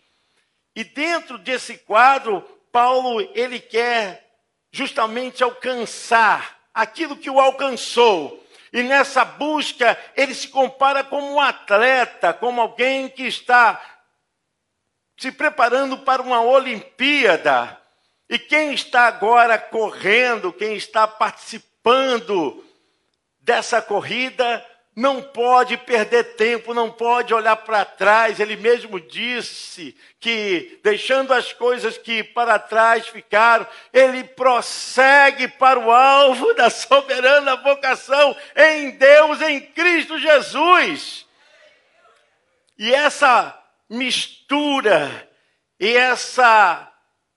E 0.75 0.84
dentro 0.84 1.38
desse 1.38 1.80
quadro, 1.80 2.41
Paulo, 2.72 3.20
ele 3.34 3.60
quer 3.60 4.30
justamente 4.72 5.44
alcançar 5.44 6.60
aquilo 6.74 7.18
que 7.18 7.30
o 7.30 7.39
alcançou. 7.39 8.41
E 8.72 8.84
nessa 8.84 9.25
busca, 9.25 9.98
ele 10.15 10.34
se 10.34 10.48
compara 10.48 11.03
como 11.03 11.34
um 11.34 11.41
atleta, 11.41 12.34
como 12.34 12.62
alguém 12.62 13.10
que 13.10 13.24
está 13.24 13.82
se 15.21 15.31
preparando 15.31 15.99
para 15.99 16.19
uma 16.19 16.41
Olimpíada. 16.41 17.79
E 18.27 18.39
quem 18.39 18.73
está 18.73 19.01
agora 19.01 19.55
correndo, 19.59 20.51
quem 20.51 20.75
está 20.75 21.07
participando 21.07 22.65
dessa 23.39 23.83
corrida, 23.83 24.65
não 24.95 25.21
pode 25.21 25.77
perder 25.77 26.35
tempo, 26.35 26.73
não 26.73 26.89
pode 26.91 27.35
olhar 27.35 27.55
para 27.57 27.85
trás. 27.85 28.39
Ele 28.39 28.55
mesmo 28.55 28.99
disse 28.99 29.95
que, 30.19 30.79
deixando 30.83 31.35
as 31.35 31.53
coisas 31.53 31.99
que 31.99 32.23
para 32.23 32.57
trás 32.57 33.07
ficaram, 33.07 33.67
ele 33.93 34.23
prossegue 34.23 35.47
para 35.47 35.79
o 35.79 35.91
alvo 35.91 36.51
da 36.55 36.71
soberana 36.71 37.57
vocação 37.57 38.35
em 38.55 38.89
Deus, 38.89 39.39
em 39.39 39.61
Cristo 39.61 40.17
Jesus. 40.17 41.27
E 42.75 42.91
essa 42.91 43.61
mistura 43.91 45.29
e 45.77 45.98
essa 45.98 46.89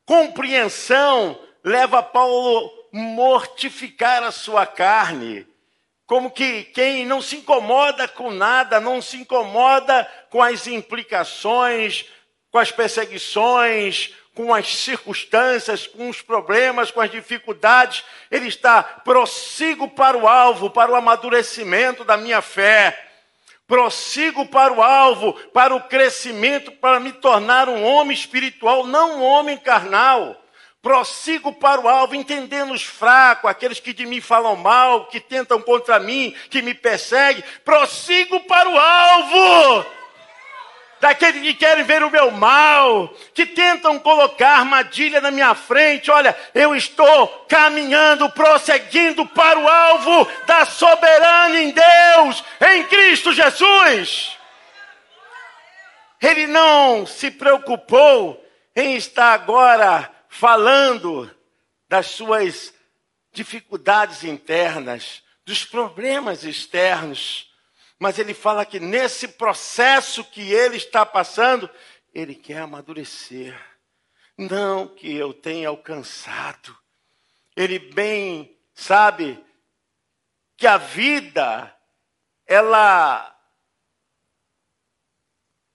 compreensão 0.07 1.37
leva 1.65 2.01
Paulo 2.01 2.71
a 2.93 2.97
mortificar 2.97 4.23
a 4.23 4.31
sua 4.31 4.65
carne. 4.65 5.45
Como 6.07 6.31
que 6.31 6.63
quem 6.65 7.05
não 7.05 7.21
se 7.21 7.37
incomoda 7.39 8.07
com 8.07 8.31
nada, 8.31 8.79
não 8.79 9.03
se 9.03 9.17
incomoda 9.17 10.09
com 10.31 10.41
as 10.41 10.69
implicações, 10.69 12.05
com 12.53 12.59
as 12.59 12.71
perseguições, 12.71 14.15
com 14.33 14.55
as 14.55 14.77
circunstâncias, 14.77 15.89
com 15.89 16.09
os 16.09 16.23
problemas, 16.23 16.91
com 16.91 17.01
as 17.01 17.11
dificuldades, 17.11 18.05
ele 18.31 18.47
está 18.47 18.83
prossigo 18.83 19.89
para 19.89 20.17
o 20.17 20.29
alvo, 20.29 20.71
para 20.71 20.93
o 20.93 20.95
amadurecimento 20.95 22.05
da 22.05 22.17
minha 22.17 22.41
fé 22.41 23.04
prossigo 23.67 24.47
para 24.47 24.73
o 24.73 24.83
alvo, 24.83 25.33
para 25.53 25.75
o 25.75 25.83
crescimento, 25.83 26.71
para 26.73 27.01
me 27.01 27.13
tornar 27.13 27.69
um 27.69 27.83
homem 27.85 28.15
espiritual, 28.15 28.87
não 28.87 29.19
um 29.19 29.23
homem 29.23 29.57
carnal. 29.57 30.41
Prossigo 30.83 31.51
para 31.51 31.81
o 31.81 31.89
alvo, 31.89 32.15
entendendo 32.15 32.75
os 32.75 32.83
fracos, 32.83 33.51
aqueles 33.51 33.81
que 33.81 33.95
de 33.95 34.05
mim 34.05 34.21
falam 34.21 34.55
mal, 34.55 35.07
que 35.07 35.19
tentam 35.19 35.61
contra 35.63 35.99
mim, 35.99 36.35
que 36.51 36.61
me 36.61 36.75
perseguem. 36.75 37.43
Prossigo 37.65 38.41
para 38.41 38.69
o 38.69 38.79
alvo 38.79 39.87
daqueles 41.05 41.43
que 41.43 41.53
querem 41.53 41.85
ver 41.85 42.03
o 42.03 42.11
meu 42.11 42.31
mal, 42.31 43.15
que 43.35 43.45
tentam 43.45 43.99
colocar 43.99 44.61
armadilha 44.61 45.21
na 45.21 45.31
minha 45.31 45.55
frente. 45.55 46.11
Olha, 46.11 46.35
eu 46.55 46.75
estou 46.75 47.29
caminhando, 47.47 48.31
prosseguindo 48.31 49.27
para 49.27 49.59
o 49.59 49.69
alvo 49.69 50.27
da 50.47 50.65
soberana 50.65 51.61
em 51.61 51.73
Deus, 51.73 52.43
em 52.59 52.85
Cristo 52.85 53.35
Jesus. 53.35 54.35
Ele 56.23 56.47
não 56.47 57.05
se 57.05 57.31
preocupou 57.31 58.43
em 58.75 58.97
estar 58.97 59.35
agora 59.35 60.11
falando 60.31 61.31
das 61.87 62.07
suas 62.07 62.73
dificuldades 63.31 64.25
internas, 64.25 65.23
dos 65.45 65.67
problemas 65.67 66.45
externos 66.45 67.53
mas 67.99 68.19
ele 68.19 68.35
fala 68.35 68.67
que 68.67 68.81
nesse 68.81 69.29
processo 69.29 70.25
que 70.25 70.53
ele 70.53 70.77
está 70.77 71.07
passando, 71.07 71.71
ele 72.13 72.35
quer 72.35 72.59
amadurecer. 72.59 73.59
Não 74.37 74.89
que 74.89 75.15
eu 75.15 75.33
tenha 75.33 75.69
alcançado. 75.69 76.77
Ele 77.57 77.79
bem 77.79 78.59
sabe 78.75 79.43
que 80.57 80.67
a 80.67 80.77
vida, 80.77 81.75
ela 82.47 83.35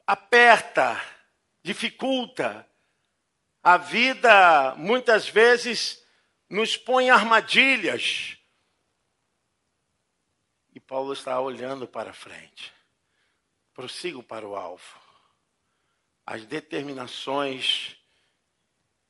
aperta, 0.05 1.01
dificulta. 1.63 2.67
A 3.63 3.77
vida, 3.77 4.75
muitas 4.75 5.27
vezes, 5.27 6.03
nos 6.49 6.75
põe 6.75 7.09
armadilhas 7.09 8.38
Paulo 10.89 11.13
está 11.13 11.39
olhando 11.39 11.87
para 11.87 12.11
frente, 12.11 12.73
prossigo 13.75 14.23
para 14.23 14.47
o 14.47 14.55
alvo. 14.55 14.99
As 16.25 16.47
determinações 16.47 17.95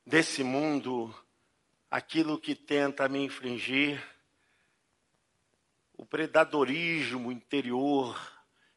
desse 0.06 0.44
mundo, 0.44 1.16
aquilo 1.90 2.38
que 2.38 2.54
tenta 2.54 3.08
me 3.08 3.20
infringir, 3.20 4.06
o 5.94 6.06
predadorismo 6.06 7.32
interior, 7.32 8.20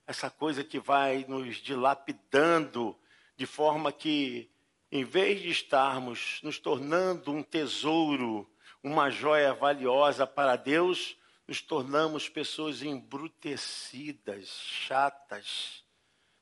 essa 0.07 0.31
coisa 0.31 0.63
que 0.63 0.79
vai 0.79 1.25
nos 1.27 1.57
dilapidando 1.57 2.97
de 3.37 3.47
forma 3.47 3.91
que, 3.91 4.49
em 4.93 5.03
vez 5.03 5.43
de 5.43 5.51
estarmos 5.51 6.39
nos 6.41 6.57
tornando 6.61 7.33
um 7.33 7.43
tesouro, 7.43 8.49
uma 8.81 9.11
joia 9.11 9.53
valiosa 9.53 10.25
para 10.25 10.55
Deus, 10.55 11.17
nos 11.53 11.61
tornamos 11.61 12.31
pessoas 12.31 12.83
embrutecidas, 12.83 14.49
chatas. 14.49 15.85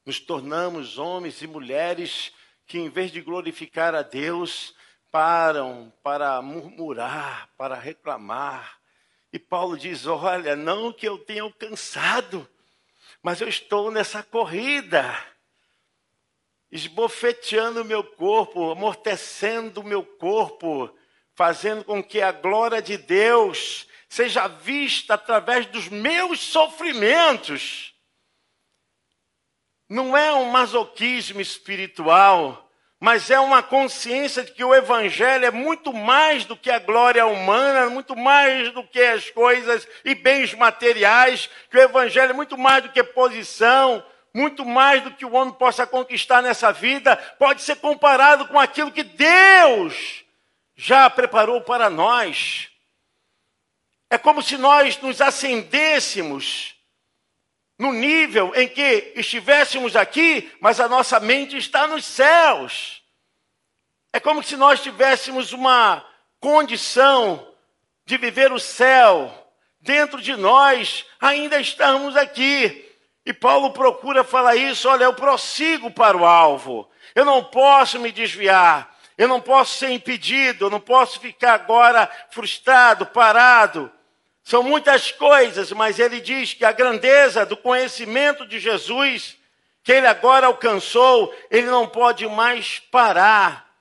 Nos 0.06 0.20
tornamos 0.20 0.98
homens 0.98 1.42
e 1.42 1.48
mulheres 1.48 2.32
que, 2.64 2.78
em 2.78 2.88
vez 2.88 3.10
de 3.10 3.20
glorificar 3.20 3.92
a 3.92 4.02
Deus, 4.02 4.72
param 5.10 5.92
para 6.00 6.40
murmurar, 6.40 7.50
para 7.58 7.74
reclamar, 7.74 8.78
e 9.32 9.38
Paulo 9.40 9.76
diz: 9.76 10.06
Olha, 10.06 10.54
não 10.54 10.92
que 10.92 11.08
eu 11.08 11.18
tenha 11.18 11.42
alcançado, 11.42 12.48
mas 13.20 13.40
eu 13.40 13.48
estou 13.48 13.90
nessa 13.90 14.22
corrida, 14.22 15.12
esbofeteando 16.70 17.82
o 17.82 17.84
meu 17.84 18.04
corpo, 18.04 18.70
amortecendo 18.70 19.80
o 19.80 19.84
meu 19.84 20.04
corpo, 20.04 20.88
fazendo 21.34 21.82
com 21.82 22.00
que 22.00 22.22
a 22.22 22.30
glória 22.30 22.80
de 22.80 22.96
Deus 22.96 23.89
seja 24.10 24.48
vista 24.48 25.14
através 25.14 25.66
dos 25.66 25.88
meus 25.88 26.40
sofrimentos. 26.40 27.94
Não 29.88 30.16
é 30.16 30.34
um 30.34 30.50
masoquismo 30.50 31.40
espiritual, 31.40 32.68
mas 32.98 33.30
é 33.30 33.38
uma 33.38 33.62
consciência 33.62 34.42
de 34.42 34.50
que 34.50 34.64
o 34.64 34.74
Evangelho 34.74 35.46
é 35.46 35.50
muito 35.52 35.92
mais 35.92 36.44
do 36.44 36.56
que 36.56 36.72
a 36.72 36.80
glória 36.80 37.24
humana, 37.24 37.88
muito 37.88 38.16
mais 38.16 38.72
do 38.72 38.82
que 38.82 39.00
as 39.00 39.30
coisas 39.30 39.86
e 40.04 40.12
bens 40.12 40.54
materiais, 40.54 41.48
que 41.70 41.78
o 41.78 41.80
Evangelho 41.80 42.30
é 42.30 42.34
muito 42.34 42.58
mais 42.58 42.82
do 42.82 42.88
que 42.88 43.04
posição, 43.04 44.04
muito 44.34 44.66
mais 44.66 45.04
do 45.04 45.12
que 45.12 45.24
o 45.24 45.34
homem 45.34 45.54
possa 45.54 45.86
conquistar 45.86 46.42
nessa 46.42 46.72
vida, 46.72 47.16
pode 47.38 47.62
ser 47.62 47.76
comparado 47.76 48.48
com 48.48 48.58
aquilo 48.58 48.90
que 48.90 49.04
Deus 49.04 50.24
já 50.74 51.08
preparou 51.08 51.60
para 51.60 51.88
nós. 51.88 52.69
É 54.10 54.18
como 54.18 54.42
se 54.42 54.58
nós 54.58 55.00
nos 55.00 55.20
acendêssemos 55.20 56.74
no 57.78 57.92
nível 57.92 58.52
em 58.54 58.68
que 58.68 59.12
estivéssemos 59.16 59.96
aqui, 59.96 60.52
mas 60.60 60.80
a 60.80 60.88
nossa 60.88 61.18
mente 61.20 61.56
está 61.56 61.86
nos 61.86 62.04
céus. 62.04 63.02
É 64.12 64.18
como 64.18 64.42
se 64.42 64.56
nós 64.56 64.82
tivéssemos 64.82 65.52
uma 65.52 66.04
condição 66.40 67.54
de 68.04 68.16
viver 68.18 68.52
o 68.52 68.58
céu 68.58 69.32
dentro 69.80 70.20
de 70.20 70.34
nós, 70.36 71.06
ainda 71.20 71.60
estamos 71.60 72.16
aqui. 72.16 72.86
E 73.24 73.32
Paulo 73.32 73.72
procura 73.72 74.24
falar 74.24 74.56
isso: 74.56 74.88
olha, 74.88 75.04
eu 75.04 75.14
prossigo 75.14 75.90
para 75.90 76.16
o 76.16 76.26
alvo, 76.26 76.90
eu 77.14 77.24
não 77.24 77.44
posso 77.44 78.00
me 78.00 78.10
desviar, 78.10 78.94
eu 79.16 79.28
não 79.28 79.40
posso 79.40 79.78
ser 79.78 79.90
impedido, 79.90 80.66
eu 80.66 80.70
não 80.70 80.80
posso 80.80 81.20
ficar 81.20 81.54
agora 81.54 82.10
frustrado, 82.30 83.06
parado. 83.06 83.90
São 84.50 84.64
muitas 84.64 85.12
coisas, 85.12 85.70
mas 85.70 86.00
ele 86.00 86.20
diz 86.20 86.54
que 86.54 86.64
a 86.64 86.72
grandeza 86.72 87.46
do 87.46 87.56
conhecimento 87.56 88.44
de 88.44 88.58
Jesus, 88.58 89.38
que 89.80 89.92
ele 89.92 90.08
agora 90.08 90.48
alcançou, 90.48 91.32
ele 91.48 91.68
não 91.68 91.86
pode 91.86 92.26
mais 92.26 92.80
parar. 92.80 93.72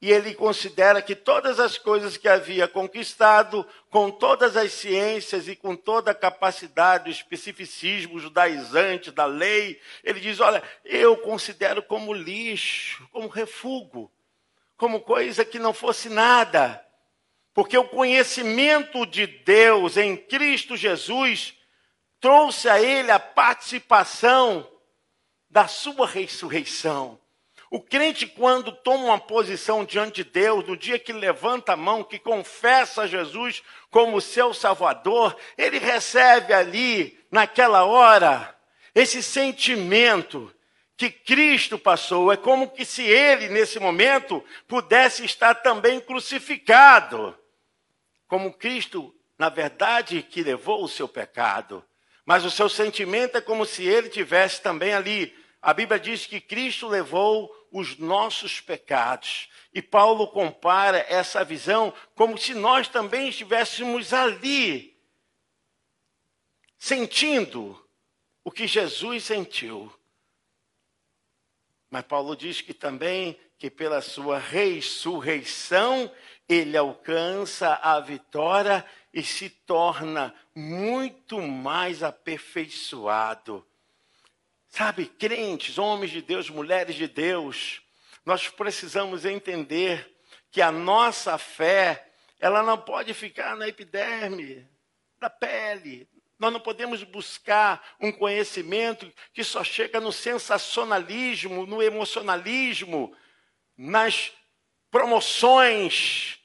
E 0.00 0.12
ele 0.12 0.32
considera 0.32 1.02
que 1.02 1.16
todas 1.16 1.58
as 1.58 1.76
coisas 1.76 2.16
que 2.16 2.28
havia 2.28 2.68
conquistado, 2.68 3.66
com 3.90 4.12
todas 4.12 4.56
as 4.56 4.70
ciências 4.70 5.48
e 5.48 5.56
com 5.56 5.74
toda 5.74 6.12
a 6.12 6.14
capacidade, 6.14 7.10
o 7.10 7.12
especificismo 7.12 8.20
judaizante 8.20 9.10
da 9.10 9.24
lei, 9.24 9.80
ele 10.04 10.20
diz: 10.20 10.38
Olha, 10.38 10.62
eu 10.84 11.16
considero 11.16 11.82
como 11.82 12.14
lixo, 12.14 13.08
como 13.10 13.26
refúgio, 13.26 14.08
como 14.76 15.00
coisa 15.00 15.44
que 15.44 15.58
não 15.58 15.74
fosse 15.74 16.08
nada 16.08 16.80
porque 17.52 17.76
o 17.76 17.88
conhecimento 17.88 19.04
de 19.04 19.26
Deus 19.26 19.96
em 19.96 20.16
Cristo 20.16 20.76
Jesus 20.76 21.54
trouxe 22.20 22.68
a 22.68 22.80
ele 22.80 23.10
a 23.10 23.18
participação 23.18 24.68
da 25.48 25.66
sua 25.66 26.06
ressurreição. 26.06 27.18
O 27.70 27.80
crente, 27.80 28.26
quando 28.26 28.72
toma 28.72 29.04
uma 29.04 29.18
posição 29.18 29.84
diante 29.84 30.24
de 30.24 30.30
Deus, 30.30 30.66
no 30.66 30.76
dia 30.76 30.98
que 30.98 31.12
levanta 31.12 31.72
a 31.72 31.76
mão, 31.76 32.02
que 32.02 32.18
confessa 32.18 33.06
Jesus 33.06 33.62
como 33.90 34.20
seu 34.20 34.52
Salvador, 34.52 35.36
ele 35.56 35.78
recebe 35.78 36.52
ali, 36.52 37.18
naquela 37.30 37.84
hora, 37.84 38.56
esse 38.92 39.22
sentimento 39.22 40.52
que 40.96 41.10
Cristo 41.10 41.78
passou. 41.78 42.32
É 42.32 42.36
como 42.36 42.68
que 42.68 42.84
se 42.84 43.02
ele, 43.02 43.48
nesse 43.48 43.78
momento, 43.78 44.44
pudesse 44.66 45.24
estar 45.24 45.54
também 45.54 46.00
crucificado 46.00 47.38
como 48.30 48.52
Cristo, 48.52 49.12
na 49.36 49.48
verdade, 49.48 50.22
que 50.22 50.40
levou 50.40 50.84
o 50.84 50.88
seu 50.88 51.08
pecado. 51.08 51.84
Mas 52.24 52.44
o 52.44 52.50
seu 52.50 52.68
sentimento 52.68 53.36
é 53.36 53.40
como 53.40 53.66
se 53.66 53.82
ele 53.82 54.08
tivesse 54.08 54.62
também 54.62 54.94
ali. 54.94 55.36
A 55.60 55.74
Bíblia 55.74 55.98
diz 55.98 56.26
que 56.26 56.40
Cristo 56.40 56.86
levou 56.86 57.50
os 57.72 57.98
nossos 57.98 58.60
pecados. 58.60 59.48
E 59.74 59.82
Paulo 59.82 60.28
compara 60.28 61.04
essa 61.08 61.44
visão 61.44 61.92
como 62.14 62.38
se 62.38 62.54
nós 62.54 62.86
também 62.86 63.28
estivéssemos 63.30 64.12
ali, 64.12 64.96
sentindo 66.78 67.84
o 68.44 68.52
que 68.52 68.68
Jesus 68.68 69.24
sentiu. 69.24 69.92
Mas 71.90 72.04
Paulo 72.04 72.36
diz 72.36 72.60
que 72.60 72.72
também 72.72 73.36
que 73.58 73.68
pela 73.68 74.00
sua 74.00 74.38
ressurreição 74.38 76.10
ele 76.50 76.76
alcança 76.76 77.74
a 77.80 78.00
vitória 78.00 78.84
e 79.14 79.22
se 79.22 79.48
torna 79.48 80.34
muito 80.52 81.40
mais 81.40 82.02
aperfeiçoado. 82.02 83.64
Sabe, 84.68 85.06
crentes, 85.06 85.78
homens 85.78 86.10
de 86.10 86.20
Deus, 86.20 86.50
mulheres 86.50 86.96
de 86.96 87.06
Deus, 87.06 87.80
nós 88.26 88.48
precisamos 88.48 89.24
entender 89.24 90.12
que 90.50 90.60
a 90.60 90.72
nossa 90.72 91.38
fé, 91.38 92.08
ela 92.40 92.64
não 92.64 92.76
pode 92.76 93.14
ficar 93.14 93.54
na 93.54 93.68
epiderme, 93.68 94.68
da 95.20 95.30
pele. 95.30 96.08
Nós 96.36 96.52
não 96.52 96.58
podemos 96.58 97.04
buscar 97.04 97.94
um 98.00 98.10
conhecimento 98.10 99.12
que 99.32 99.44
só 99.44 99.62
chega 99.62 100.00
no 100.00 100.10
sensacionalismo, 100.10 101.64
no 101.64 101.80
emocionalismo, 101.80 103.16
nas 103.76 104.32
promoções, 104.90 106.39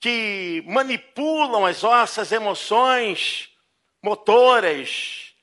que 0.00 0.64
manipulam 0.66 1.66
as 1.66 1.82
nossas 1.82 2.32
emoções 2.32 3.50
motoras, 4.02 5.34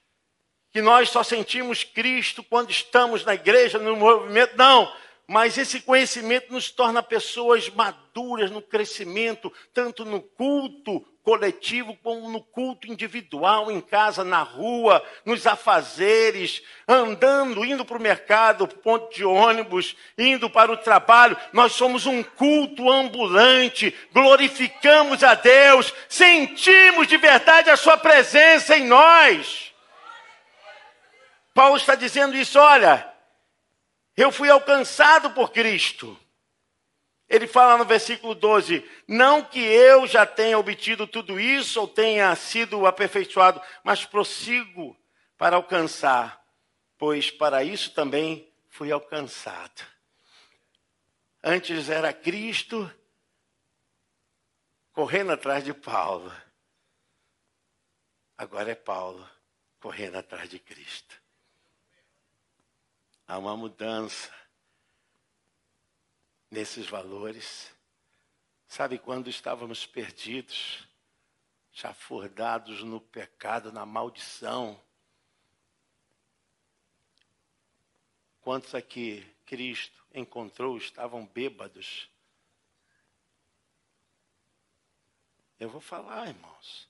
que 0.71 0.81
nós 0.81 1.09
só 1.09 1.21
sentimos 1.23 1.83
Cristo 1.83 2.43
quando 2.43 2.71
estamos 2.71 3.23
na 3.23 3.35
igreja, 3.35 3.77
no 3.77 3.95
movimento. 3.95 4.57
Não, 4.57 4.91
mas 5.27 5.57
esse 5.57 5.81
conhecimento 5.81 6.51
nos 6.51 6.71
torna 6.71 7.03
pessoas 7.03 7.69
maduras 7.69 8.49
no 8.49 8.61
crescimento, 8.61 9.53
tanto 9.73 10.03
no 10.03 10.21
culto 10.21 11.05
coletivo 11.27 11.93
como 12.01 12.29
no 12.29 12.41
culto 12.41 12.87
individual, 12.87 13.69
em 13.69 13.81
casa, 13.81 14.23
na 14.23 14.43
rua, 14.43 15.03
nos 15.25 15.45
afazeres, 15.45 16.63
andando, 16.87 17.65
indo 17.65 17.83
para 17.83 17.97
o 17.97 18.01
mercado, 18.01 18.65
ponto 18.65 19.13
de 19.13 19.25
ônibus, 19.25 19.93
indo 20.17 20.49
para 20.49 20.71
o 20.71 20.77
trabalho. 20.77 21.35
Nós 21.51 21.73
somos 21.73 22.05
um 22.05 22.23
culto 22.23 22.89
ambulante, 22.89 23.93
glorificamos 24.13 25.21
a 25.21 25.33
Deus, 25.33 25.93
sentimos 26.07 27.07
de 27.07 27.17
verdade 27.17 27.69
a 27.69 27.75
Sua 27.75 27.97
presença 27.97 28.77
em 28.77 28.85
nós. 28.85 29.73
Paulo 31.53 31.75
está 31.75 31.93
dizendo 31.95 32.37
isso, 32.37 32.57
olha, 32.57 33.05
eu 34.15 34.31
fui 34.31 34.49
alcançado 34.49 35.31
por 35.31 35.51
Cristo. 35.51 36.17
Ele 37.29 37.45
fala 37.45 37.77
no 37.77 37.85
versículo 37.85 38.33
12: 38.33 38.89
Não 39.07 39.43
que 39.43 39.59
eu 39.59 40.07
já 40.07 40.25
tenha 40.25 40.57
obtido 40.57 41.05
tudo 41.05 41.39
isso 41.39 41.81
ou 41.81 41.87
tenha 41.87 42.33
sido 42.35 42.85
aperfeiçoado, 42.85 43.61
mas 43.83 44.05
prossigo 44.05 44.97
para 45.37 45.57
alcançar, 45.57 46.41
pois 46.97 47.29
para 47.29 47.63
isso 47.63 47.91
também 47.91 48.51
fui 48.69 48.91
alcançado. 48.91 49.83
Antes 51.43 51.89
era 51.89 52.13
Cristo 52.13 52.89
correndo 54.93 55.31
atrás 55.31 55.63
de 55.63 55.73
Paulo, 55.73 56.33
agora 58.37 58.71
é 58.71 58.75
Paulo 58.75 59.29
correndo 59.79 60.17
atrás 60.17 60.49
de 60.49 60.59
Cristo. 60.59 61.15
Há 63.27 63.37
uma 63.37 63.55
mudança 63.55 64.31
nesses 66.49 66.87
valores. 66.87 67.73
Sabe 68.67 68.97
quando 68.97 69.29
estávamos 69.29 69.85
perdidos, 69.85 70.87
chafurdados 71.71 72.83
no 72.83 72.99
pecado, 72.99 73.71
na 73.71 73.85
maldição? 73.85 74.81
Quantos 78.41 78.73
aqui 78.75 79.25
Cristo 79.45 80.05
encontrou 80.13 80.77
estavam 80.77 81.25
bêbados? 81.25 82.09
Eu 85.59 85.69
vou 85.69 85.81
falar, 85.81 86.27
irmãos. 86.27 86.87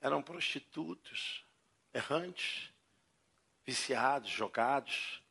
Eram 0.00 0.22
prostitutos, 0.22 1.44
errantes, 1.92 2.72
viciados, 3.64 4.30
jogados, 4.30 5.22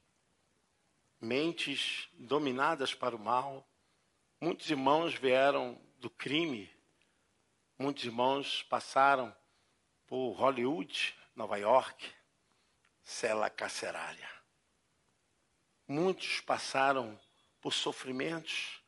mentes 1.20 2.08
dominadas 2.14 2.94
para 2.94 3.16
o 3.16 3.20
mal. 3.20 3.68
Muitos 4.40 4.70
irmãos 4.70 5.16
vieram 5.16 5.82
do 5.98 6.10
crime, 6.10 6.72
muitos 7.78 8.04
irmãos 8.04 8.64
passaram 8.64 9.36
por 10.06 10.34
Hollywood, 10.34 11.16
Nova 11.36 11.58
York, 11.58 12.10
cela 13.04 13.50
carcerária. 13.50 14.30
Muitos 15.88 16.42
passaram 16.42 17.20
por 17.62 17.74
sofrimentos, 17.74 18.82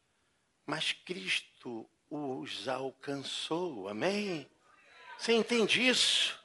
mas 0.66 0.92
Cristo 0.92 1.90
os 2.10 2.68
alcançou. 2.68 3.88
Amém? 3.88 4.50
Você 5.18 5.34
entende 5.34 5.88
isso? 5.88 6.40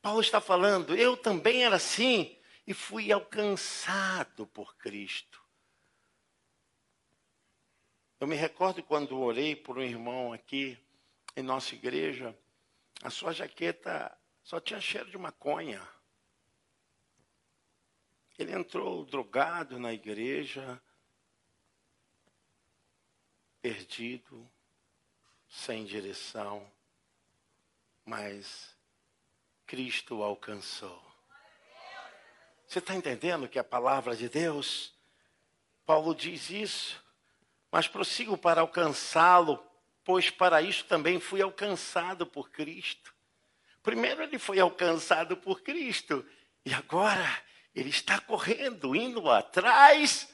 Paulo 0.00 0.20
está 0.20 0.40
falando, 0.40 0.94
eu 0.94 1.16
também 1.16 1.64
era 1.64 1.76
assim 1.76 2.37
e 2.68 2.74
fui 2.74 3.10
alcançado 3.10 4.46
por 4.46 4.76
Cristo. 4.76 5.42
Eu 8.20 8.26
me 8.26 8.36
recordo 8.36 8.82
quando 8.82 9.18
orei 9.18 9.56
por 9.56 9.78
um 9.78 9.82
irmão 9.82 10.34
aqui 10.34 10.78
em 11.34 11.42
nossa 11.42 11.74
igreja, 11.74 12.38
a 13.02 13.08
sua 13.08 13.32
jaqueta 13.32 14.14
só 14.42 14.60
tinha 14.60 14.82
cheiro 14.82 15.10
de 15.10 15.16
maconha. 15.16 15.80
Ele 18.38 18.52
entrou 18.52 19.02
drogado 19.02 19.78
na 19.78 19.94
igreja, 19.94 20.78
perdido, 23.62 24.46
sem 25.48 25.86
direção, 25.86 26.70
mas 28.04 28.76
Cristo 29.64 30.18
o 30.18 30.22
alcançou. 30.22 31.07
Você 32.68 32.80
está 32.80 32.94
entendendo 32.94 33.48
que 33.48 33.58
a 33.58 33.64
palavra 33.64 34.14
de 34.14 34.28
Deus, 34.28 34.92
Paulo 35.86 36.14
diz 36.14 36.50
isso, 36.50 37.02
mas 37.72 37.88
prossigo 37.88 38.36
para 38.36 38.60
alcançá-lo, 38.60 39.58
pois 40.04 40.28
para 40.28 40.60
isso 40.60 40.84
também 40.84 41.18
fui 41.18 41.40
alcançado 41.40 42.26
por 42.26 42.50
Cristo. 42.50 43.14
Primeiro 43.82 44.22
ele 44.22 44.38
foi 44.38 44.60
alcançado 44.60 45.34
por 45.34 45.62
Cristo, 45.62 46.22
e 46.62 46.74
agora 46.74 47.42
ele 47.74 47.88
está 47.88 48.20
correndo, 48.20 48.94
indo 48.94 49.30
atrás 49.30 50.28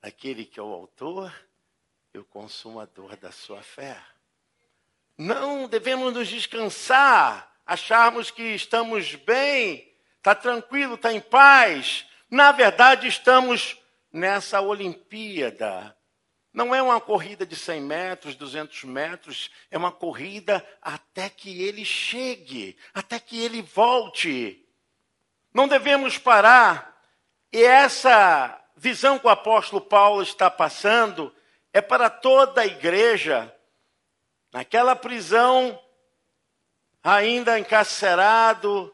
daquele 0.00 0.44
que 0.44 0.60
é 0.60 0.62
o 0.62 0.72
autor 0.72 1.34
e 2.14 2.18
o 2.18 2.24
consumador 2.24 3.16
da 3.16 3.32
sua 3.32 3.60
fé. 3.60 4.00
Não 5.18 5.66
devemos 5.66 6.14
nos 6.14 6.28
descansar, 6.28 7.60
acharmos 7.66 8.30
que 8.30 8.54
estamos 8.54 9.16
bem, 9.16 9.95
está 10.26 10.34
tranquilo, 10.34 10.96
está 10.96 11.12
em 11.12 11.20
paz. 11.20 12.04
Na 12.28 12.50
verdade, 12.50 13.06
estamos 13.06 13.80
nessa 14.12 14.60
Olimpíada. 14.60 15.96
Não 16.52 16.74
é 16.74 16.82
uma 16.82 17.00
corrida 17.00 17.46
de 17.46 17.54
100 17.54 17.80
metros, 17.82 18.34
200 18.34 18.82
metros, 18.84 19.52
é 19.70 19.78
uma 19.78 19.92
corrida 19.92 20.66
até 20.82 21.28
que 21.28 21.62
ele 21.62 21.84
chegue, 21.84 22.76
até 22.92 23.20
que 23.20 23.40
ele 23.40 23.62
volte. 23.62 24.66
Não 25.54 25.68
devemos 25.68 26.18
parar. 26.18 27.00
E 27.52 27.62
essa 27.62 28.60
visão 28.74 29.20
que 29.20 29.26
o 29.28 29.30
apóstolo 29.30 29.80
Paulo 29.80 30.22
está 30.22 30.50
passando 30.50 31.32
é 31.72 31.80
para 31.80 32.10
toda 32.10 32.62
a 32.62 32.66
igreja 32.66 33.54
naquela 34.52 34.96
prisão, 34.96 35.78
ainda 37.04 37.60
encarcerado, 37.60 38.92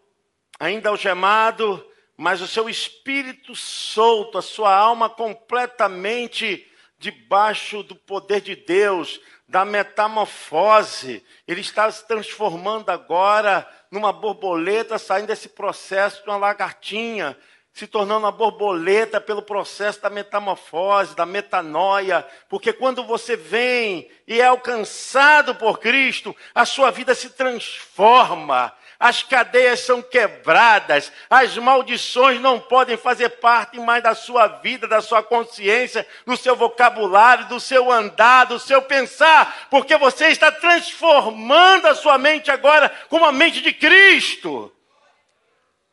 ainda 0.62 0.90
algemado, 0.90 1.84
mas 2.16 2.40
o 2.40 2.46
seu 2.46 2.68
espírito 2.68 3.52
solto, 3.52 4.38
a 4.38 4.42
sua 4.42 4.72
alma 4.72 5.10
completamente 5.10 6.64
debaixo 7.00 7.82
do 7.82 7.96
poder 7.96 8.40
de 8.40 8.54
Deus, 8.54 9.20
da 9.48 9.64
metamorfose. 9.64 11.26
Ele 11.48 11.62
está 11.62 11.90
se 11.90 12.06
transformando 12.06 12.90
agora 12.90 13.68
numa 13.90 14.12
borboleta, 14.12 15.00
saindo 15.00 15.26
desse 15.26 15.48
processo 15.48 16.22
de 16.22 16.28
uma 16.28 16.36
lagartinha, 16.36 17.36
se 17.72 17.88
tornando 17.88 18.20
uma 18.20 18.30
borboleta 18.30 19.20
pelo 19.20 19.42
processo 19.42 20.00
da 20.00 20.08
metamorfose, 20.08 21.16
da 21.16 21.26
metanoia, 21.26 22.24
porque 22.48 22.72
quando 22.72 23.02
você 23.02 23.34
vem 23.34 24.08
e 24.28 24.40
é 24.40 24.46
alcançado 24.46 25.56
por 25.56 25.80
Cristo, 25.80 26.36
a 26.54 26.64
sua 26.64 26.92
vida 26.92 27.16
se 27.16 27.30
transforma, 27.30 28.72
as 29.02 29.20
cadeias 29.20 29.80
são 29.80 30.00
quebradas, 30.00 31.10
as 31.28 31.58
maldições 31.58 32.40
não 32.40 32.60
podem 32.60 32.96
fazer 32.96 33.30
parte 33.30 33.80
mais 33.80 34.00
da 34.00 34.14
sua 34.14 34.46
vida, 34.46 34.86
da 34.86 35.00
sua 35.02 35.24
consciência, 35.24 36.06
do 36.24 36.36
seu 36.36 36.54
vocabulário, 36.54 37.48
do 37.48 37.58
seu 37.58 37.90
andar, 37.90 38.44
do 38.44 38.60
seu 38.60 38.80
pensar, 38.80 39.66
porque 39.68 39.96
você 39.96 40.28
está 40.28 40.52
transformando 40.52 41.88
a 41.88 41.96
sua 41.96 42.16
mente 42.16 42.48
agora 42.48 42.88
com 43.08 43.24
a 43.24 43.32
mente 43.32 43.60
de 43.60 43.72
Cristo. 43.72 44.72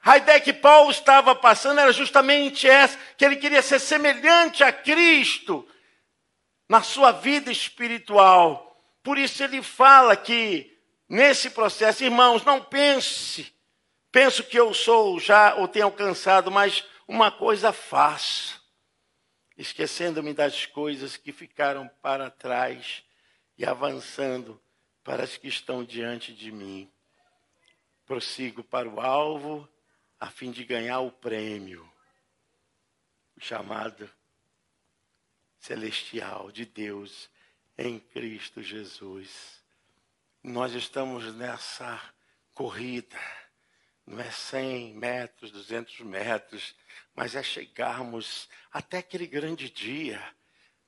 A 0.04 0.18
ideia 0.18 0.40
que 0.40 0.54
Paulo 0.54 0.92
estava 0.92 1.34
passando 1.34 1.80
era 1.80 1.92
justamente 1.92 2.70
essa, 2.70 2.96
que 3.18 3.26
ele 3.26 3.38
queria 3.38 3.64
ser 3.64 3.80
semelhante 3.80 4.64
a 4.64 4.72
Cristo 4.72 5.68
na 6.70 6.84
sua 6.84 7.12
vida 7.12 7.52
espiritual. 7.52 8.80
Por 9.02 9.18
isso 9.18 9.44
ele 9.44 9.64
fala 9.64 10.16
que 10.16 10.78
nesse 11.10 11.50
processo, 11.50 12.04
irmãos, 12.04 12.46
não 12.46 12.64
pense, 12.64 13.54
penso 14.12 14.44
que 14.44 14.58
eu 14.58 14.74
sou 14.74 15.20
já 15.20 15.56
ou 15.56 15.68
tenho 15.68 15.86
alcançado, 15.86 16.52
mas 16.52 16.86
uma 17.08 17.32
coisa 17.32 17.74
faço, 17.74 18.64
esquecendo-me 19.58 20.34
das 20.34 20.68
coisas 20.68 21.18
que 21.18 21.34
ficaram 21.34 21.90
para 22.02 22.30
trás 22.30 23.04
e 23.58 23.66
avançando 23.66 24.62
para 25.04 25.24
as 25.24 25.36
que 25.36 25.48
estão 25.48 25.84
diante 25.84 26.34
de 26.34 26.52
mim. 26.52 26.90
Prossigo 28.06 28.64
para 28.64 28.88
o 28.88 29.02
alvo 29.02 29.68
a 30.20 30.30
fim 30.30 30.52
de 30.52 30.64
ganhar 30.64 31.00
o 31.00 31.12
prêmio, 31.12 31.90
o 33.36 33.42
chamado 33.42 34.10
celestial 35.60 36.52
de 36.52 36.66
Deus 36.66 37.30
em 37.78 38.00
Cristo 38.00 38.62
Jesus. 38.62 39.59
Nós 40.52 40.74
estamos 40.74 41.32
nessa 41.36 42.02
corrida, 42.56 43.20
não 44.04 44.20
é 44.20 44.32
100 44.32 44.96
metros, 44.96 45.52
200 45.52 46.00
metros, 46.00 46.76
mas 47.14 47.36
é 47.36 47.44
chegarmos 47.44 48.50
até 48.74 48.98
aquele 48.98 49.28
grande 49.28 49.70
dia. 49.70 50.20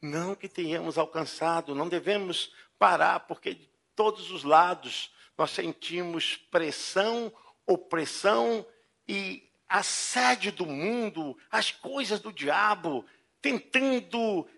Não 0.02 0.34
que 0.34 0.50
tenhamos 0.50 0.98
alcançado, 0.98 1.76
não 1.76 1.88
devemos 1.88 2.52
parar, 2.80 3.20
porque 3.20 3.54
de 3.54 3.70
todos 3.96 4.32
os 4.32 4.44
lados 4.44 5.14
nós 5.38 5.52
sentimos 5.52 6.38
pressão, 6.50 7.32
opressão 7.64 8.66
e 9.08 9.48
a 9.70 9.84
sede 9.84 10.50
do 10.50 10.66
mundo, 10.66 11.38
as 11.52 11.70
coisas 11.70 12.20
do 12.20 12.34
diabo, 12.34 13.06
tentando 13.40 14.50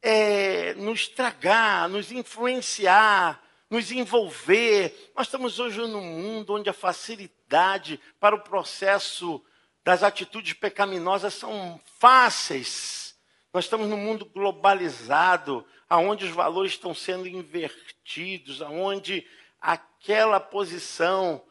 é, 0.00 0.72
nos 0.74 1.00
estragar, 1.00 1.88
nos 1.88 2.12
influenciar, 2.12 3.41
nos 3.72 3.90
envolver. 3.90 5.10
Nós 5.16 5.28
estamos 5.28 5.58
hoje 5.58 5.78
num 5.78 6.02
mundo 6.02 6.52
onde 6.52 6.68
a 6.68 6.74
facilidade 6.74 7.98
para 8.20 8.36
o 8.36 8.42
processo 8.42 9.42
das 9.82 10.02
atitudes 10.02 10.52
pecaminosas 10.52 11.32
são 11.32 11.80
fáceis. 11.98 13.16
Nós 13.50 13.64
estamos 13.64 13.88
num 13.88 13.96
mundo 13.96 14.26
globalizado, 14.26 15.66
aonde 15.88 16.26
os 16.26 16.32
valores 16.32 16.72
estão 16.72 16.94
sendo 16.94 17.26
invertidos, 17.26 18.60
aonde 18.60 19.26
aquela 19.58 20.38
posição 20.38 21.42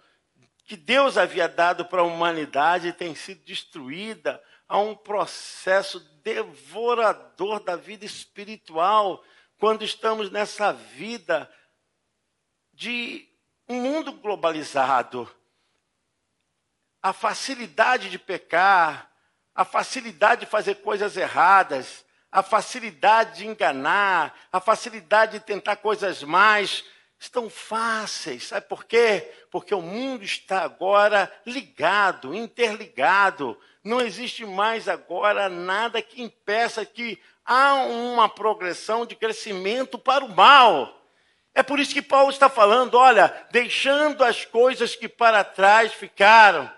que 0.64 0.78
Deus 0.78 1.18
havia 1.18 1.50
dado 1.50 1.86
para 1.86 2.02
a 2.02 2.06
humanidade 2.06 2.94
tem 2.94 3.16
sido 3.16 3.44
destruída 3.44 4.40
a 4.70 4.78
um 4.78 4.94
processo 4.94 6.00
devorador 6.22 7.64
da 7.64 7.76
vida 7.76 8.06
espiritual, 8.06 9.24
quando 9.58 9.84
estamos 9.84 10.30
nessa 10.30 10.72
vida 10.72 11.50
de 12.82 13.28
um 13.70 13.80
mundo 13.80 14.12
globalizado. 14.12 15.30
A 17.00 17.14
facilidade 17.14 18.10
de 18.10 18.18
pecar, 18.18 19.08
a 19.54 19.64
facilidade 19.64 20.46
de 20.46 20.52
fazer 20.52 20.76
coisas 20.82 21.16
erradas, 21.16 22.04
a 22.32 22.42
facilidade 22.42 23.38
de 23.38 23.46
enganar, 23.46 24.36
a 24.52 24.60
facilidade 24.60 25.34
de 25.34 25.46
tentar 25.46 25.76
coisas 25.76 26.24
mais, 26.24 26.84
estão 27.20 27.52
fáceis. 27.52 28.48
Sabe 28.48 28.68
por 28.68 28.84
quê? 28.86 29.32
Porque 29.52 29.76
o 29.76 29.82
mundo 29.82 30.24
está 30.24 30.64
agora 30.64 31.32
ligado, 31.46 32.34
interligado. 32.34 33.56
Não 33.84 34.02
existe 34.02 34.44
mais 34.44 34.88
agora 34.88 35.48
nada 35.50 36.02
que 36.02 36.24
impeça 36.24 36.84
que 36.84 37.22
há 37.46 37.76
uma 37.76 38.28
progressão 38.28 39.06
de 39.06 39.16
crescimento 39.16 40.00
para 40.00 40.26
o 40.26 40.36
mal. 40.36 41.00
É 41.54 41.62
por 41.62 41.80
isso 41.80 41.94
que 41.94 42.02
Paulo 42.02 42.30
está 42.30 42.50
falando, 42.50 42.96
olha, 42.96 43.34
deixando 43.52 44.24
as 44.24 44.46
coisas 44.46 44.96
que 44.96 45.10
para 45.10 45.44
trás 45.44 45.94
ficaram. 45.94 46.72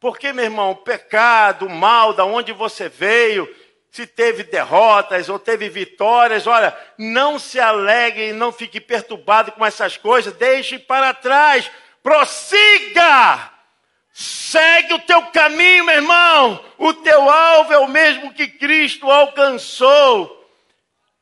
Porque, 0.00 0.32
meu 0.32 0.44
irmão, 0.44 0.74
pecado, 0.74 1.68
mal, 1.68 2.12
da 2.12 2.24
onde 2.24 2.52
você 2.52 2.88
veio, 2.88 3.48
se 3.90 4.06
teve 4.06 4.42
derrotas 4.42 5.28
ou 5.28 5.38
teve 5.38 5.68
vitórias, 5.68 6.46
olha, 6.46 6.76
não 6.98 7.38
se 7.38 7.58
alegre 7.58 8.28
e 8.28 8.32
não 8.32 8.52
fique 8.52 8.80
perturbado 8.80 9.52
com 9.52 9.64
essas 9.64 9.96
coisas, 9.96 10.34
deixe 10.34 10.78
para 10.78 11.14
trás, 11.14 11.70
prossiga! 12.02 13.52
Segue 14.18 14.94
o 14.94 14.98
teu 15.00 15.24
caminho, 15.26 15.84
meu 15.84 15.96
irmão. 15.96 16.64
O 16.78 16.94
teu 16.94 17.28
alvo 17.28 17.70
é 17.74 17.78
o 17.78 17.86
mesmo 17.86 18.32
que 18.32 18.48
Cristo 18.48 19.10
alcançou. 19.10 20.50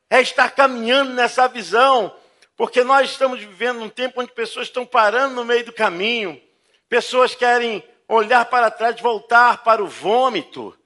É 0.09 0.21
estar 0.21 0.49
caminhando 0.51 1.11
nessa 1.11 1.45
visão. 1.49 2.15
Porque 2.55 2.83
nós 2.83 3.11
estamos 3.11 3.39
vivendo 3.39 3.81
um 3.81 3.89
tempo 3.89 4.21
onde 4.21 4.31
pessoas 4.31 4.67
estão 4.67 4.85
parando 4.85 5.35
no 5.35 5.43
meio 5.43 5.65
do 5.65 5.73
caminho. 5.73 6.41
Pessoas 6.87 7.35
querem 7.35 7.83
olhar 8.07 8.45
para 8.45 8.71
trás, 8.71 8.99
voltar 9.01 9.63
para 9.63 9.83
o 9.83 9.87
vômito. 9.87 10.77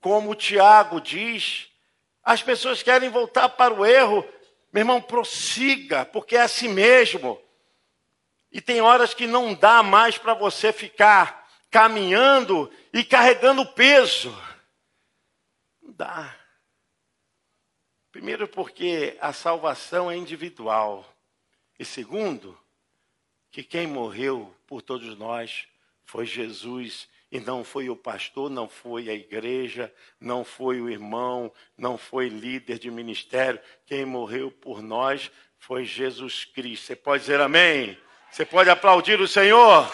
Como 0.00 0.30
o 0.30 0.34
Tiago 0.34 1.00
diz, 1.00 1.68
as 2.22 2.42
pessoas 2.42 2.82
querem 2.82 3.08
voltar 3.08 3.48
para 3.48 3.74
o 3.74 3.84
erro. 3.84 4.24
Meu 4.72 4.82
irmão, 4.82 5.00
prossiga, 5.00 6.04
porque 6.04 6.36
é 6.36 6.42
assim 6.42 6.68
mesmo. 6.68 7.40
E 8.50 8.60
tem 8.60 8.80
horas 8.80 9.14
que 9.14 9.26
não 9.26 9.54
dá 9.54 9.82
mais 9.82 10.16
para 10.18 10.34
você 10.34 10.72
ficar 10.72 11.48
caminhando 11.70 12.70
e 12.92 13.02
carregando 13.02 13.66
peso. 13.66 14.30
Não 15.80 15.92
dá. 15.92 16.41
Primeiro, 18.12 18.46
porque 18.46 19.16
a 19.22 19.32
salvação 19.32 20.10
é 20.10 20.16
individual. 20.16 21.10
E 21.78 21.84
segundo, 21.84 22.56
que 23.50 23.62
quem 23.62 23.86
morreu 23.86 24.54
por 24.66 24.82
todos 24.82 25.16
nós 25.16 25.66
foi 26.04 26.26
Jesus 26.26 27.08
e 27.30 27.40
não 27.40 27.64
foi 27.64 27.88
o 27.88 27.96
pastor, 27.96 28.50
não 28.50 28.68
foi 28.68 29.08
a 29.08 29.14
igreja, 29.14 29.92
não 30.20 30.44
foi 30.44 30.78
o 30.82 30.90
irmão, 30.90 31.50
não 31.74 31.96
foi 31.96 32.28
líder 32.28 32.78
de 32.78 32.90
ministério. 32.90 33.58
Quem 33.86 34.04
morreu 34.04 34.50
por 34.50 34.82
nós 34.82 35.30
foi 35.58 35.86
Jesus 35.86 36.44
Cristo. 36.44 36.88
Você 36.88 36.96
pode 36.96 37.22
dizer 37.22 37.40
amém? 37.40 37.98
Você 38.30 38.44
pode 38.44 38.68
aplaudir 38.68 39.18
o 39.22 39.26
Senhor? 39.26 39.90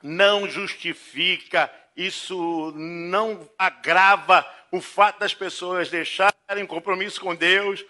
Não 0.00 0.48
justifica, 0.48 1.68
isso 1.96 2.72
não 2.74 3.48
agrava 3.58 4.46
o 4.70 4.80
fato 4.80 5.20
das 5.20 5.34
pessoas 5.34 5.90
deixarem 5.90 6.66
compromisso 6.66 7.20
com 7.20 7.34
Deus, 7.34 7.84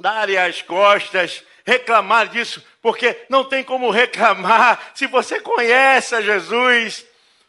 darem 0.00 0.36
as 0.36 0.62
costas, 0.62 1.42
reclamar 1.64 2.28
disso, 2.28 2.64
porque 2.80 3.26
não 3.28 3.44
tem 3.44 3.64
como 3.64 3.90
reclamar. 3.90 4.92
Se 4.94 5.06
você 5.06 5.40
conhece 5.40 6.14
a 6.14 6.20
Jesus, 6.20 7.04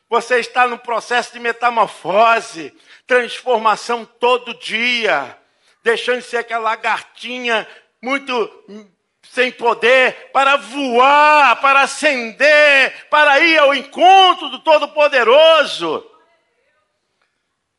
você 0.09 0.39
está 0.39 0.67
no 0.67 0.79
processo 0.79 1.33
de 1.33 1.39
metamorfose, 1.39 2.73
transformação 3.05 4.03
todo 4.05 4.53
dia 4.55 5.37
deixando 5.83 6.19
de 6.19 6.25
ser 6.25 6.37
aquela 6.37 6.63
lagartinha 6.63 7.67
muito 8.01 8.33
sem 9.21 9.51
poder, 9.51 10.31
para 10.31 10.55
voar, 10.57 11.59
para 11.61 11.81
ascender, 11.81 13.07
para 13.09 13.39
ir 13.39 13.57
ao 13.57 13.75
encontro 13.75 14.49
do 14.49 14.59
Todo-Poderoso. 14.59 16.09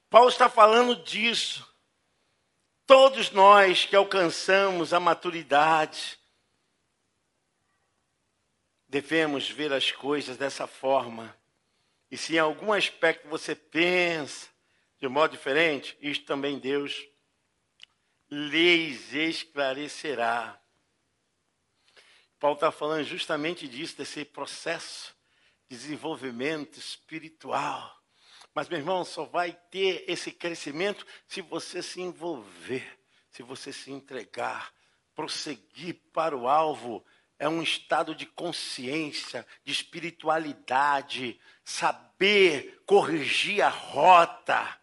Paulo 0.09 0.29
está 0.29 0.49
falando 0.49 0.97
disso. 0.97 1.67
Todos 2.87 3.31
nós 3.31 3.87
que 3.87 3.95
alcançamos 3.95 4.93
a 4.93 4.99
maturidade, 4.99 6.19
devemos 8.89 9.49
ver 9.49 9.73
as 9.73 9.93
coisas 9.93 10.37
dessa 10.37 10.67
forma. 10.67 11.37
E 12.11 12.17
se 12.17 12.35
em 12.35 12.39
algum 12.39 12.73
aspecto 12.73 13.29
você 13.29 13.55
pensa 13.55 14.49
de 14.99 15.09
modo 15.09 15.31
diferente, 15.31 15.97
isto 16.01 16.27
também 16.27 16.59
Deus 16.59 17.09
lhes 18.31 19.13
esclarecerá. 19.13 20.60
Paulo 22.41 22.55
está 22.55 22.73
falando 22.73 23.05
justamente 23.05 23.69
disso, 23.69 23.99
desse 23.99 24.25
processo 24.25 25.15
de 25.69 25.77
desenvolvimento 25.77 26.79
espiritual. 26.79 27.95
Mas, 28.55 28.67
meu 28.67 28.79
irmão, 28.79 29.05
só 29.05 29.27
vai 29.27 29.53
ter 29.71 30.07
esse 30.09 30.33
crescimento 30.33 31.07
se 31.29 31.43
você 31.43 31.83
se 31.83 32.01
envolver, 32.01 32.99
se 33.31 33.43
você 33.43 33.75
se 33.75 33.93
entregar, 33.93 34.73
prosseguir 35.15 36.01
para 36.15 36.35
o 36.35 36.49
alvo. 36.49 37.05
É 37.39 37.47
um 37.47 37.63
estado 37.63 38.15
de 38.15 38.25
consciência, 38.25 39.47
de 39.63 39.73
espiritualidade, 39.73 41.39
saber 41.63 42.83
corrigir 42.87 43.61
a 43.61 43.69
rota 43.69 44.80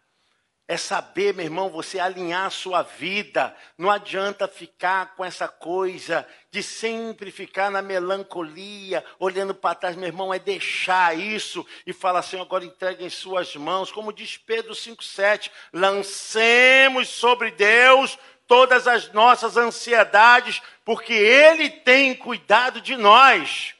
é 0.70 0.76
saber, 0.76 1.32
meu 1.32 1.46
irmão, 1.46 1.70
você 1.70 1.98
alinhar 1.98 2.44
a 2.44 2.50
sua 2.50 2.82
vida. 2.82 3.56
Não 3.78 3.90
adianta 3.90 4.46
ficar 4.46 5.16
com 5.16 5.24
essa 5.24 5.48
coisa 5.48 6.28
de 6.50 6.62
sempre 6.62 7.30
ficar 7.30 7.70
na 7.70 7.80
melancolia, 7.80 9.02
olhando 9.18 9.54
para 9.54 9.74
trás, 9.74 9.96
meu 9.96 10.06
irmão, 10.06 10.32
é 10.32 10.38
deixar 10.38 11.16
isso 11.16 11.66
e 11.86 11.92
falar 11.94 12.18
assim, 12.18 12.38
agora 12.38 12.66
entregue 12.66 13.02
em 13.02 13.08
suas 13.08 13.56
mãos, 13.56 13.90
como 13.90 14.12
diz 14.12 14.36
Pedro 14.36 14.74
5,7, 14.74 15.50
lancemos 15.72 17.08
sobre 17.08 17.50
Deus 17.50 18.18
todas 18.46 18.86
as 18.86 19.10
nossas 19.10 19.56
ansiedades, 19.56 20.60
porque 20.84 21.14
Ele 21.14 21.70
tem 21.70 22.14
cuidado 22.14 22.82
de 22.82 22.94
nós. 22.94 23.74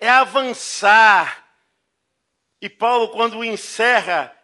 É 0.00 0.10
avançar. 0.10 1.44
E 2.60 2.68
Paulo, 2.68 3.10
quando 3.10 3.44
encerra 3.44 4.36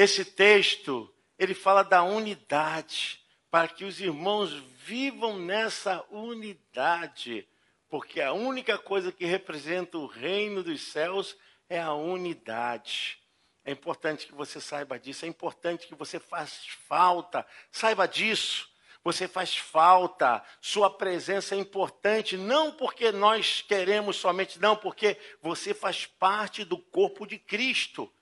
esse 0.00 0.24
texto, 0.24 1.12
ele 1.36 1.54
fala 1.54 1.82
da 1.82 2.04
unidade, 2.04 3.20
para 3.50 3.66
que 3.66 3.84
os 3.84 4.00
irmãos 4.00 4.52
vivam 4.84 5.36
nessa 5.36 6.04
unidade, 6.08 7.48
porque 7.88 8.20
a 8.20 8.32
única 8.32 8.78
coisa 8.78 9.10
que 9.10 9.24
representa 9.24 9.98
o 9.98 10.06
reino 10.06 10.62
dos 10.62 10.82
céus 10.82 11.36
é 11.68 11.80
a 11.80 11.94
unidade. 11.94 13.18
É 13.64 13.72
importante 13.72 14.28
que 14.28 14.32
você 14.32 14.60
saiba 14.60 15.00
disso, 15.00 15.24
é 15.24 15.28
importante 15.28 15.88
que 15.88 15.96
você 15.96 16.20
faça 16.20 16.60
falta, 16.86 17.44
saiba 17.68 18.06
disso. 18.06 18.70
Você 19.02 19.26
faz 19.26 19.56
falta, 19.56 20.44
sua 20.60 20.96
presença 20.96 21.56
é 21.56 21.58
importante, 21.58 22.36
não 22.36 22.70
porque 22.70 23.10
nós 23.10 23.62
queremos 23.62 24.14
somente, 24.14 24.60
não, 24.60 24.76
porque 24.76 25.16
você 25.42 25.74
faz 25.74 26.06
parte 26.06 26.64
do 26.64 26.78
corpo 26.78 27.26
de 27.26 27.36
Cristo. 27.36 28.12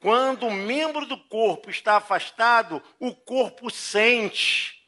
Quando 0.00 0.46
um 0.46 0.52
membro 0.52 1.06
do 1.06 1.16
corpo 1.16 1.70
está 1.70 1.96
afastado, 1.96 2.82
o 3.00 3.14
corpo 3.14 3.70
sente. 3.70 4.82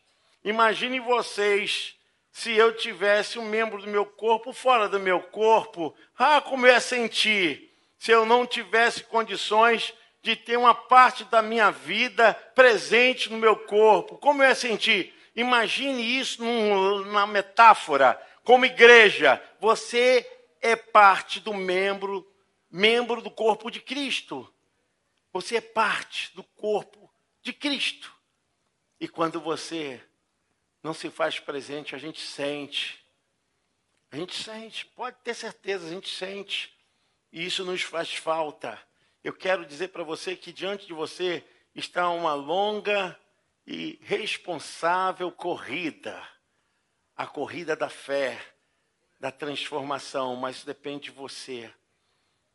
Imagine 0.45 1.01
vocês, 1.01 1.95
se 2.31 2.53
eu 2.53 2.77
tivesse 2.77 3.39
um 3.39 3.45
membro 3.45 3.81
do 3.81 3.89
meu 3.89 4.05
corpo 4.05 4.53
fora 4.53 4.89
do 4.89 5.01
meu 5.01 5.21
corpo, 5.21 5.95
ah, 6.17 6.41
como 6.41 6.67
eu 6.67 6.73
ia 6.73 6.81
sentir 6.81 7.69
se 7.99 8.13
eu 8.13 8.25
não 8.25 8.47
tivesse 8.47 9.03
condições 9.03 9.93
de 10.23 10.37
ter 10.37 10.57
uma 10.57 10.75
parte 10.75 11.25
da 11.25 11.43
minha 11.43 11.71
vida 11.71 12.33
presente 12.55 13.31
no 13.31 13.39
meu 13.39 13.57
corpo. 13.57 14.17
Como 14.19 14.43
eu 14.43 14.49
ia 14.49 14.55
sentir? 14.55 15.13
Imagine 15.35 16.03
isso 16.03 16.43
numa 16.43 17.27
metáfora. 17.27 18.21
Como 18.45 18.65
igreja, 18.65 19.43
você 19.61 20.27
é 20.61 20.77
parte 20.77 21.41
do 21.41 21.53
membro, 21.53 22.27
membro 22.71 23.21
do 23.21 23.31
corpo 23.31 23.71
de 23.71 23.81
Cristo. 23.81 24.49
Você 25.33 25.57
é 25.57 25.61
parte 25.61 26.35
do 26.35 26.43
corpo 26.43 27.13
de 27.43 27.53
Cristo. 27.53 28.13
E 29.01 29.09
quando 29.09 29.41
você 29.41 30.03
não 30.83 30.95
se 30.95 31.11
faz 31.11 31.39
presente, 31.39 31.95
a 31.95 31.99
gente 31.99 32.21
sente. 32.21 33.05
A 34.11 34.17
gente 34.17 34.35
sente, 34.35 34.87
pode 34.87 35.19
ter 35.23 35.35
certeza, 35.35 35.87
a 35.87 35.91
gente 35.91 36.09
sente. 36.09 36.75
E 37.31 37.45
isso 37.45 37.65
nos 37.65 37.83
faz 37.83 38.15
falta. 38.15 38.81
Eu 39.23 39.33
quero 39.33 39.67
dizer 39.67 39.89
para 39.89 40.03
você 40.03 40.35
que 40.35 40.53
diante 40.53 40.87
de 40.87 40.93
você 40.93 41.45
está 41.75 42.09
uma 42.11 42.35
longa 42.35 43.19
e 43.67 43.99
responsável 44.03 45.31
corrida 45.31 46.27
a 47.19 47.27
corrida 47.27 47.75
da 47.75 47.89
fé. 47.89 48.55
da 49.21 49.33
transformação, 49.33 50.37
mas 50.37 50.63
depende 50.63 51.07
de 51.07 51.11
você. 51.11 51.75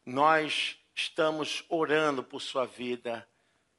Nós 0.05 0.79
estamos 0.93 1.63
orando 1.69 2.23
por 2.23 2.41
sua 2.41 2.65
vida. 2.65 3.27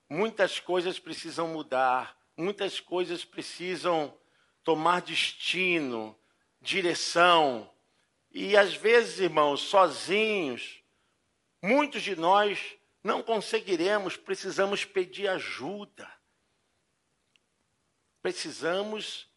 Muitas 0.08 0.58
coisas 0.60 0.98
precisam 0.98 1.48
mudar, 1.48 2.18
muitas 2.36 2.80
coisas 2.80 3.24
precisam 3.24 4.16
tomar 4.62 5.02
destino, 5.02 6.18
direção. 6.60 7.70
E 8.32 8.56
às 8.56 8.74
vezes, 8.74 9.20
irmãos, 9.20 9.60
sozinhos, 9.60 10.82
muitos 11.62 12.02
de 12.02 12.16
nós 12.16 12.76
não 13.02 13.22
conseguiremos, 13.22 14.16
precisamos 14.16 14.84
pedir 14.84 15.28
ajuda. 15.28 16.10
Precisamos 18.22 19.28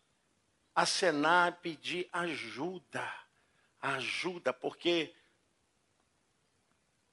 acenar, 0.74 1.60
pedir 1.60 2.08
ajuda. 2.12 3.13
Ajuda, 3.82 4.54
porque 4.54 5.13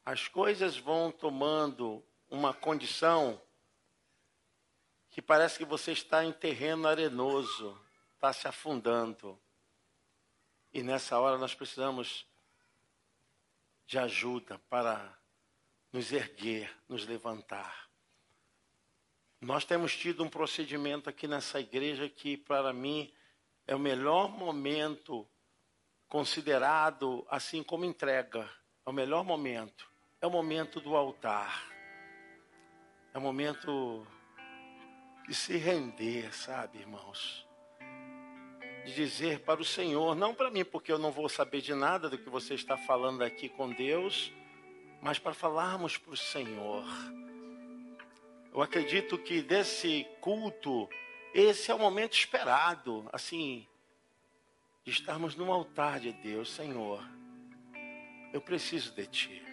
as 0.05 0.29
coisas 0.29 0.77
vão 0.77 1.11
tomando 1.11 2.05
uma 2.29 2.53
condição 2.53 3.41
que 5.09 5.23
parece 5.23 5.59
que 5.59 5.65
você 5.65 5.93
está 5.93 6.25
em 6.25 6.33
terreno 6.33 6.87
arenoso, 6.87 7.81
está 8.15 8.33
se 8.33 8.47
afundando. 8.47 9.41
E 10.73 10.83
nessa 10.83 11.19
hora 11.19 11.39
nós 11.39 11.55
precisamos 11.55 12.27
de 13.87 13.99
ajuda 13.99 14.59
para 14.69 15.17
nos 15.93 16.13
erguer, 16.13 16.71
nos 16.89 17.07
levantar. 17.07 17.89
Nós 19.41 19.65
temos 19.65 19.97
tido 19.97 20.25
um 20.25 20.29
procedimento 20.29 21.09
aqui 21.09 21.29
nessa 21.29 21.61
igreja 21.61 22.09
que, 22.09 22.37
para 22.37 22.73
mim, 22.73 23.15
é 23.67 23.75
o 23.75 23.79
melhor 23.79 24.29
momento 24.29 25.29
considerado 26.09 27.27
assim 27.31 27.63
como 27.63 27.85
entrega. 27.85 28.51
É 28.85 28.91
o 28.91 28.93
melhor 28.93 29.23
momento. 29.23 29.94
É 30.25 30.27
o 30.27 30.31
momento 30.31 30.81
do 30.81 30.97
altar. 30.97 31.71
É 33.13 33.19
o 33.19 33.21
momento 33.21 34.07
de 35.29 35.35
se 35.35 35.59
render, 35.59 36.35
sabe, 36.35 36.79
irmãos? 36.79 37.47
De 38.87 38.95
dizer 38.95 39.41
para 39.41 39.61
o 39.61 39.65
Senhor, 39.67 40.15
não 40.15 40.35
para 40.35 40.51
mim, 40.51 40.65
porque 40.65 40.91
eu 40.91 40.99
não 40.99 41.13
vou 41.13 41.29
saber 41.29 41.61
de 41.61 41.75
nada 41.75 42.09
do 42.09 42.17
que 42.17 42.31
você 42.31 42.55
está 42.55 42.75
falando 42.75 43.21
aqui 43.21 43.51
com 43.51 43.71
Deus, 43.71 44.33
mas 45.03 45.19
para 45.19 45.35
falarmos 45.35 45.99
para 45.99 46.15
o 46.15 46.17
Senhor. 46.17 46.87
Eu 48.51 48.63
acredito 48.63 49.19
que 49.19 49.43
desse 49.43 50.07
culto, 50.23 50.89
esse 51.35 51.71
é 51.71 51.75
o 51.75 51.79
momento 51.79 52.15
esperado, 52.15 53.07
assim, 53.13 53.69
de 54.85 54.91
estarmos 54.91 55.37
no 55.37 55.53
altar 55.53 56.01
de 56.01 56.13
Deus, 56.15 56.51
Senhor. 56.51 57.07
Eu 58.33 58.41
preciso 58.41 58.91
de 58.95 59.07
Ti. 59.07 59.44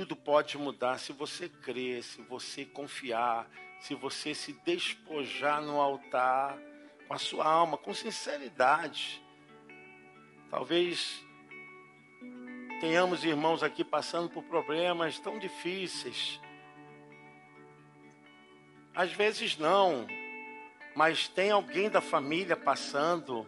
Tudo 0.00 0.16
pode 0.16 0.56
mudar 0.56 0.98
se 0.98 1.12
você 1.12 1.46
crer, 1.46 2.02
se 2.02 2.22
você 2.22 2.64
confiar, 2.64 3.46
se 3.80 3.94
você 3.94 4.34
se 4.34 4.54
despojar 4.64 5.60
no 5.60 5.78
altar 5.78 6.56
com 7.06 7.12
a 7.12 7.18
sua 7.18 7.44
alma, 7.44 7.76
com 7.76 7.92
sinceridade. 7.92 9.22
Talvez 10.50 11.22
tenhamos 12.80 13.26
irmãos 13.26 13.62
aqui 13.62 13.84
passando 13.84 14.30
por 14.30 14.42
problemas 14.44 15.18
tão 15.18 15.38
difíceis. 15.38 16.40
Às 18.94 19.12
vezes 19.12 19.58
não, 19.58 20.06
mas 20.96 21.28
tem 21.28 21.50
alguém 21.50 21.90
da 21.90 22.00
família 22.00 22.56
passando, 22.56 23.46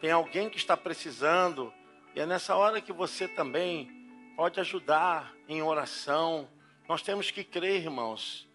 tem 0.00 0.10
alguém 0.10 0.48
que 0.48 0.56
está 0.56 0.74
precisando, 0.74 1.70
e 2.14 2.20
é 2.20 2.24
nessa 2.24 2.56
hora 2.56 2.80
que 2.80 2.94
você 2.94 3.28
também 3.28 3.95
pode 4.36 4.60
ajudar 4.60 5.34
em 5.48 5.62
oração. 5.62 6.48
Nós 6.86 7.00
temos 7.00 7.30
que 7.30 7.42
crer, 7.42 7.82
irmãos, 7.82 8.46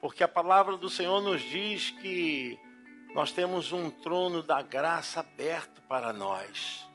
porque 0.00 0.24
a 0.24 0.28
palavra 0.28 0.76
do 0.76 0.90
Senhor 0.90 1.22
nos 1.22 1.40
diz 1.40 1.90
que 1.90 2.58
nós 3.14 3.30
temos 3.30 3.72
um 3.72 3.88
trono 3.88 4.42
da 4.42 4.60
graça 4.60 5.20
aberto 5.20 5.80
para 5.82 6.12
nós. 6.12 6.86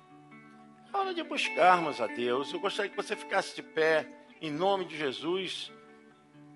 É 0.93 0.97
hora 0.97 1.13
de 1.13 1.23
buscarmos 1.23 2.01
a 2.01 2.07
Deus. 2.07 2.51
Eu 2.51 2.59
gostaria 2.59 2.91
que 2.91 2.97
você 2.97 3.15
ficasse 3.15 3.55
de 3.55 3.63
pé 3.63 4.05
em 4.41 4.51
nome 4.51 4.83
de 4.83 4.97
Jesus 4.97 5.71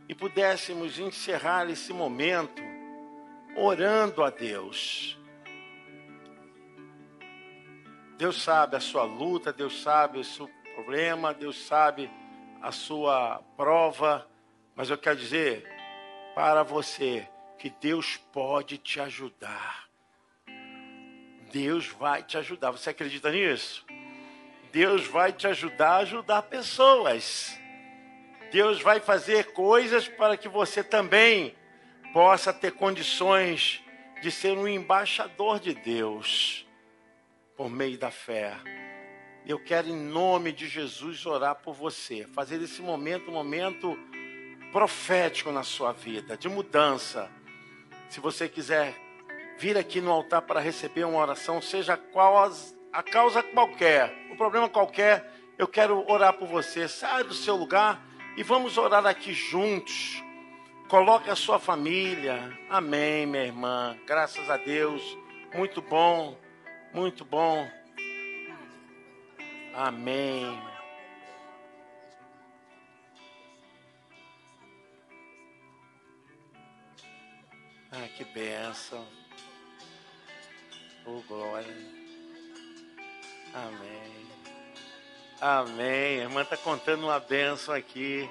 e 0.09 0.13
pudéssemos 0.13 0.99
encerrar 0.99 1.69
esse 1.69 1.93
momento 1.93 2.61
orando 3.55 4.21
a 4.21 4.29
Deus. 4.29 5.17
Deus 8.17 8.41
sabe 8.41 8.75
a 8.75 8.79
sua 8.79 9.03
luta, 9.03 9.53
Deus 9.53 9.81
sabe 9.81 10.19
o 10.19 10.23
seu 10.23 10.49
problema, 10.73 11.33
Deus 11.33 11.65
sabe 11.65 12.09
a 12.61 12.71
sua 12.71 13.41
prova, 13.55 14.27
mas 14.75 14.89
eu 14.89 14.97
quero 14.97 15.17
dizer 15.17 15.67
para 16.33 16.63
você 16.63 17.27
que 17.57 17.69
Deus 17.69 18.17
pode 18.17 18.77
te 18.77 18.99
ajudar. 18.99 19.87
Deus 21.51 21.87
vai 21.87 22.23
te 22.23 22.37
ajudar. 22.37 22.71
Você 22.71 22.89
acredita 22.89 23.31
nisso? 23.31 23.85
Deus 24.71 25.05
vai 25.05 25.31
te 25.31 25.45
ajudar 25.45 25.91
a 25.91 25.97
ajudar 25.97 26.41
pessoas. 26.43 27.59
Deus 28.51 28.81
vai 28.81 28.99
fazer 28.99 29.53
coisas 29.53 30.07
para 30.07 30.35
que 30.35 30.49
você 30.49 30.83
também 30.83 31.55
possa 32.11 32.51
ter 32.51 32.71
condições 32.71 33.83
de 34.21 34.31
ser 34.31 34.57
um 34.57 34.67
embaixador 34.67 35.59
de 35.59 35.73
Deus 35.73 36.67
por 37.55 37.69
meio 37.69 37.97
da 37.97 38.09
fé. 38.09 38.57
Eu 39.45 39.59
quero, 39.59 39.89
em 39.89 39.95
nome 39.95 40.53
de 40.53 40.67
Jesus, 40.67 41.25
orar 41.25 41.55
por 41.55 41.73
você, 41.73 42.25
fazer 42.33 42.61
esse 42.61 42.81
momento 42.81 43.29
um 43.29 43.33
momento 43.33 43.99
profético 44.71 45.51
na 45.51 45.63
sua 45.63 45.91
vida, 45.91 46.37
de 46.37 46.47
mudança. 46.47 47.29
Se 48.07 48.21
você 48.21 48.47
quiser 48.47 48.95
vir 49.57 49.77
aqui 49.77 49.99
no 49.99 50.11
altar 50.11 50.43
para 50.43 50.61
receber 50.61 51.03
uma 51.03 51.19
oração, 51.19 51.61
seja 51.61 51.97
qual 51.97 52.49
a 52.93 53.03
causa 53.03 53.43
qualquer, 53.43 54.13
o 54.31 54.37
problema 54.37 54.69
qualquer, 54.69 55.29
eu 55.57 55.67
quero 55.67 56.09
orar 56.09 56.33
por 56.33 56.47
você. 56.47 56.87
Saia 56.87 57.25
do 57.25 57.33
seu 57.33 57.57
lugar 57.57 58.01
e 58.37 58.43
vamos 58.43 58.77
orar 58.77 59.05
aqui 59.05 59.33
juntos. 59.33 60.23
Coloque 60.87 61.29
a 61.29 61.35
sua 61.35 61.59
família. 61.59 62.57
Amém, 62.69 63.25
minha 63.25 63.43
irmã. 63.43 63.97
Graças 64.07 64.49
a 64.49 64.55
Deus. 64.55 65.17
Muito 65.53 65.81
bom, 65.81 66.37
muito 66.93 67.25
bom. 67.25 67.82
Amém. 69.73 70.61
Ah, 77.91 78.07
que 78.15 78.23
bênção. 78.23 79.03
Oh, 81.05 81.21
glória. 81.27 81.75
Amém. 83.53 84.27
Amém. 85.41 86.19
A 86.19 86.23
irmã 86.23 86.43
está 86.43 86.55
contando 86.55 87.05
uma 87.05 87.19
bênção 87.19 87.73
aqui. 87.73 88.29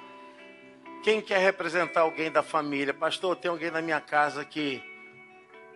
Quem 1.03 1.21
quer 1.21 1.39
representar 1.39 2.03
alguém 2.03 2.31
da 2.31 2.45
família? 2.45 2.95
Pastor, 2.95 3.35
tem 3.35 3.51
alguém 3.51 3.71
na 3.71 3.83
minha 3.83 4.01
casa 4.01 4.45
que 4.45 4.81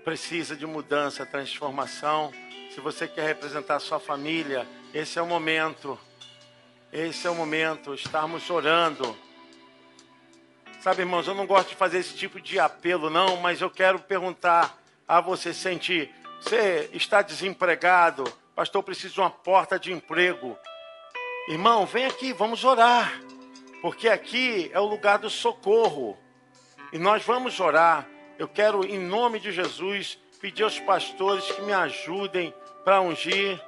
precisa 0.05 0.55
de 0.57 0.65
mudança, 0.65 1.27
transformação. 1.27 2.33
Se 2.73 2.81
você 2.81 3.09
quer 3.09 3.27
representar 3.27 3.77
a 3.77 3.81
sua 3.81 3.99
família, 3.99 4.67
esse 4.97 5.19
é 5.19 5.23
o 5.23 5.27
momento. 5.27 5.99
Esse 6.91 7.27
é 7.27 7.31
o 7.31 7.35
momento. 7.35 7.93
Estarmos 7.93 8.49
orando. 8.49 9.15
Sabe, 10.81 11.03
irmãos, 11.03 11.29
eu 11.29 11.35
não 11.35 11.47
gosto 11.47 11.69
de 11.69 11.75
fazer 11.75 11.99
esse 11.99 12.15
tipo 12.15 12.41
de 12.41 12.59
apelo, 12.59 13.11
não, 13.11 13.37
mas 13.37 13.61
eu 13.61 13.69
quero 13.69 13.99
perguntar 13.99 14.75
a 15.07 15.21
você, 15.21 15.53
sentir. 15.53 16.11
Você 16.41 16.89
está 16.95 17.21
desempregado? 17.21 18.25
Pastor, 18.55 18.83
preciso 18.83 19.13
de 19.13 19.21
uma 19.21 19.29
porta 19.29 19.79
de 19.79 19.93
emprego. 19.93 20.57
Irmão, 21.47 21.85
vem 21.85 22.07
aqui, 22.07 22.33
vamos 22.33 22.65
orar. 22.65 23.21
Porque 23.83 24.09
aqui 24.09 24.71
é 24.73 24.81
o 24.81 24.87
lugar 24.87 25.19
do 25.19 25.29
socorro. 25.29 26.17
E 26.91 26.99
nós 26.99 27.23
vamos 27.23 27.61
orar. 27.61 28.09
Eu 28.39 28.49
quero, 28.49 28.83
em 28.83 28.99
nome 28.99 29.41
de 29.41 29.53
Jesus, 29.53 30.19
pedir 30.41 30.63
aos 30.63 30.81
pastores 30.81 31.45
que 31.53 31.61
me 31.61 31.75
ajudem 31.75 32.55
para 32.83 33.03
ungir. 33.03 33.61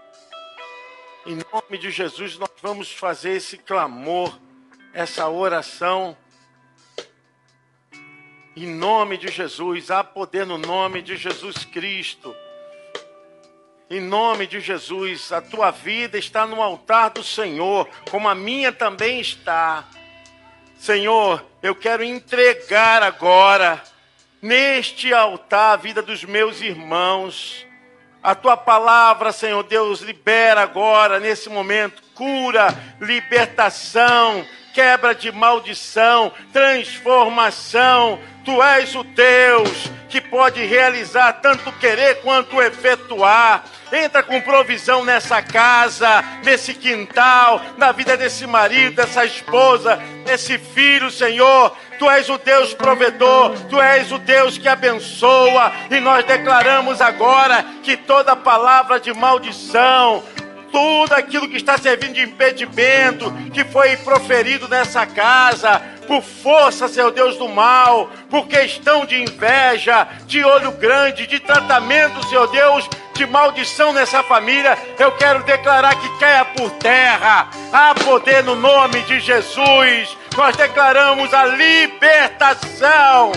Em 1.26 1.36
nome 1.52 1.78
de 1.78 1.90
Jesus, 1.90 2.38
nós 2.38 2.50
vamos 2.62 2.92
fazer 2.92 3.32
esse 3.32 3.58
clamor, 3.58 4.38
essa 4.94 5.28
oração. 5.28 6.16
Em 8.56 8.66
nome 8.66 9.18
de 9.18 9.28
Jesus, 9.28 9.90
há 9.90 10.02
poder 10.02 10.46
no 10.46 10.56
nome 10.56 11.02
de 11.02 11.16
Jesus 11.16 11.64
Cristo. 11.64 12.34
Em 13.90 14.00
nome 14.00 14.46
de 14.46 14.60
Jesus, 14.60 15.32
a 15.32 15.40
tua 15.40 15.70
vida 15.70 16.18
está 16.18 16.46
no 16.46 16.62
altar 16.62 17.10
do 17.10 17.22
Senhor, 17.22 17.88
como 18.10 18.28
a 18.28 18.34
minha 18.34 18.70
também 18.70 19.20
está. 19.20 19.88
Senhor, 20.78 21.44
eu 21.62 21.74
quero 21.74 22.04
entregar 22.04 23.02
agora 23.02 23.82
neste 24.40 25.12
altar 25.12 25.72
a 25.72 25.76
vida 25.76 26.00
dos 26.00 26.22
meus 26.22 26.60
irmãos 26.60 27.67
A 28.28 28.34
tua 28.34 28.58
palavra, 28.58 29.32
Senhor 29.32 29.62
Deus, 29.62 30.02
libera 30.02 30.60
agora, 30.60 31.18
nesse 31.18 31.48
momento, 31.48 32.02
cura, 32.14 32.68
libertação, 33.00 34.44
quebra 34.74 35.14
de 35.14 35.32
maldição, 35.32 36.30
transformação. 36.52 38.20
Tu 38.44 38.62
és 38.62 38.94
o 38.94 39.02
Deus 39.02 39.90
que 40.10 40.20
pode 40.20 40.62
realizar 40.62 41.32
tanto 41.40 41.72
querer 41.72 42.20
quanto 42.20 42.60
efetuar. 42.60 43.64
Entra 43.90 44.22
com 44.22 44.42
provisão 44.42 45.06
nessa 45.06 45.40
casa, 45.40 46.22
nesse 46.44 46.74
quintal, 46.74 47.62
na 47.78 47.92
vida 47.92 48.14
desse 48.14 48.46
marido, 48.46 48.96
dessa 48.96 49.24
esposa, 49.24 49.96
desse 50.26 50.58
filho, 50.58 51.10
Senhor. 51.10 51.74
Tu 51.98 52.08
és 52.10 52.28
o 52.28 52.38
Deus 52.38 52.72
provedor, 52.74 53.54
tu 53.68 53.80
és 53.80 54.12
o 54.12 54.18
Deus 54.18 54.56
que 54.56 54.68
abençoa, 54.68 55.72
e 55.90 55.98
nós 55.98 56.24
declaramos 56.24 57.00
agora 57.00 57.64
que 57.82 57.96
toda 57.96 58.36
palavra 58.36 59.00
de 59.00 59.12
maldição, 59.12 60.22
tudo 60.70 61.12
aquilo 61.14 61.48
que 61.48 61.56
está 61.56 61.76
servindo 61.76 62.14
de 62.14 62.22
impedimento, 62.22 63.32
que 63.52 63.64
foi 63.64 63.96
proferido 63.96 64.68
nessa 64.68 65.06
casa, 65.06 65.82
por 66.06 66.22
força, 66.22 66.88
Senhor 66.88 67.10
Deus 67.10 67.36
do 67.36 67.48
mal, 67.48 68.10
por 68.30 68.46
questão 68.46 69.04
de 69.04 69.20
inveja, 69.20 70.06
de 70.26 70.44
olho 70.44 70.72
grande, 70.72 71.26
de 71.26 71.40
tratamento, 71.40 72.26
Senhor 72.28 72.46
Deus, 72.48 72.88
de 73.14 73.26
maldição 73.26 73.92
nessa 73.92 74.22
família, 74.22 74.78
eu 74.98 75.10
quero 75.12 75.42
declarar 75.42 75.94
que 75.96 76.18
caia 76.18 76.44
por 76.44 76.70
terra. 76.72 77.48
Há 77.72 77.92
poder 77.94 78.44
no 78.44 78.54
nome 78.54 79.00
de 79.02 79.18
Jesus. 79.18 80.16
Nós 80.38 80.54
declaramos 80.54 81.34
a 81.34 81.46
libertação. 81.46 83.32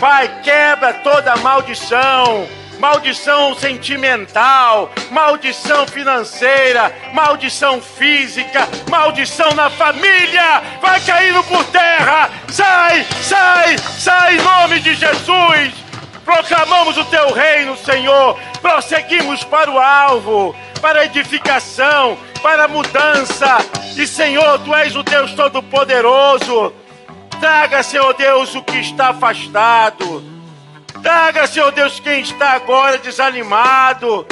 Pai, 0.00 0.28
quebra 0.42 0.92
toda 0.94 1.36
maldição 1.36 2.48
maldição 2.80 3.54
sentimental, 3.54 4.90
maldição 5.12 5.86
financeira, 5.86 6.92
maldição 7.12 7.80
física, 7.80 8.68
maldição 8.90 9.54
na 9.54 9.70
família, 9.70 10.60
vai 10.82 11.00
caindo 11.00 11.42
por 11.44 11.64
terra. 11.66 12.28
Sai, 12.48 13.06
sai, 13.22 13.78
sai 13.78 14.36
em 14.36 14.42
nome 14.42 14.80
de 14.80 14.92
Jesus. 14.92 15.72
Proclamamos 16.24 16.98
o 16.98 17.04
teu 17.04 17.32
reino, 17.32 17.76
Senhor. 17.76 18.36
Prosseguimos 18.60 19.44
para 19.44 19.70
o 19.70 19.78
alvo, 19.78 20.54
para 20.84 21.06
edificação, 21.06 22.18
para 22.42 22.68
mudança. 22.68 23.56
E, 23.96 24.06
Senhor, 24.06 24.58
tu 24.58 24.74
és 24.74 24.94
o 24.94 25.02
Deus 25.02 25.32
Todo-Poderoso. 25.32 26.74
Traga, 27.40 27.82
Senhor 27.82 28.12
Deus, 28.12 28.54
o 28.54 28.62
que 28.62 28.76
está 28.80 29.08
afastado 29.08 30.22
Traga, 31.02 31.46
Senhor 31.46 31.72
Deus, 31.72 31.98
quem 32.00 32.20
está 32.20 32.50
agora 32.50 32.98
desanimado. 32.98 34.26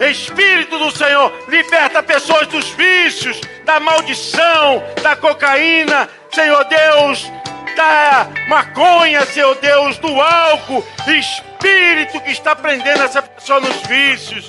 Espírito 0.00 0.78
do 0.78 0.90
Senhor, 0.90 1.30
liberta 1.46 2.02
pessoas 2.02 2.46
dos 2.46 2.70
vícios, 2.70 3.38
da 3.66 3.78
maldição, 3.78 4.82
da 5.02 5.14
cocaína, 5.14 6.08
Senhor 6.30 6.64
Deus, 6.64 7.30
da 7.76 8.28
maconha, 8.48 9.26
Senhor 9.26 9.54
Deus, 9.56 9.98
do 9.98 10.20
álcool. 10.20 10.82
Espírito 11.06 12.18
que 12.22 12.30
está 12.30 12.56
prendendo 12.56 13.02
essa 13.02 13.20
pessoa 13.20 13.60
nos 13.60 13.76
vícios. 13.82 14.46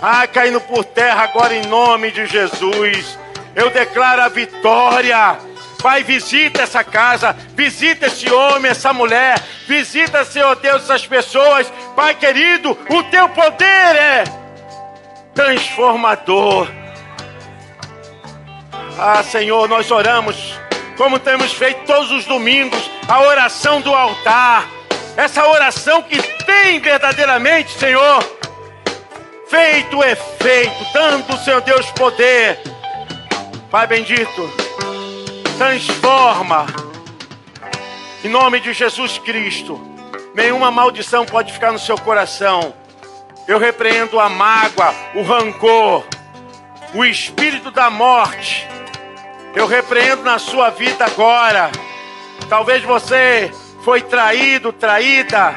Ah, 0.00 0.26
caindo 0.26 0.60
por 0.60 0.84
terra 0.84 1.24
agora 1.24 1.54
em 1.54 1.66
nome 1.66 2.10
de 2.10 2.26
Jesus. 2.26 3.18
Eu 3.54 3.70
declaro 3.70 4.22
a 4.22 4.28
vitória 4.28 5.38
Pai, 5.82 6.02
visita 6.02 6.62
essa 6.62 6.82
casa, 6.82 7.36
visita 7.54 8.06
esse 8.06 8.28
homem, 8.32 8.70
essa 8.70 8.92
mulher, 8.92 9.40
visita, 9.68 10.24
Senhor 10.24 10.56
Deus, 10.56 10.82
essas 10.82 11.06
pessoas. 11.06 11.72
Pai 11.94 12.14
querido, 12.14 12.76
o 12.88 13.02
teu 13.04 13.28
poder 13.28 13.64
é 13.96 14.24
transformador. 15.34 16.68
Ah, 18.98 19.22
Senhor, 19.22 19.68
nós 19.68 19.90
oramos, 19.90 20.58
como 20.96 21.18
temos 21.18 21.52
feito 21.52 21.84
todos 21.86 22.10
os 22.10 22.24
domingos, 22.24 22.90
a 23.06 23.20
oração 23.20 23.80
do 23.80 23.94
altar. 23.94 24.66
Essa 25.16 25.46
oração 25.46 26.02
que 26.02 26.20
tem 26.44 26.80
verdadeiramente, 26.80 27.78
Senhor, 27.78 28.24
feito 29.48 30.02
efeito, 30.02 30.92
dando, 30.92 31.36
Senhor 31.38 31.60
Deus, 31.60 31.90
poder. 31.92 32.58
Pai 33.70 33.86
bendito 33.86 34.66
transforma. 35.56 36.66
Em 38.22 38.28
nome 38.28 38.60
de 38.60 38.72
Jesus 38.72 39.18
Cristo, 39.18 39.80
nenhuma 40.34 40.70
maldição 40.70 41.24
pode 41.24 41.52
ficar 41.52 41.72
no 41.72 41.78
seu 41.78 41.96
coração. 41.96 42.74
Eu 43.48 43.58
repreendo 43.58 44.20
a 44.20 44.28
mágoa, 44.28 44.94
o 45.14 45.22
rancor, 45.22 46.04
o 46.94 47.04
espírito 47.04 47.70
da 47.70 47.88
morte. 47.88 48.68
Eu 49.54 49.66
repreendo 49.66 50.22
na 50.22 50.38
sua 50.38 50.68
vida 50.70 51.06
agora. 51.06 51.70
Talvez 52.48 52.82
você 52.82 53.50
foi 53.82 54.02
traído, 54.02 54.72
traída. 54.72 55.56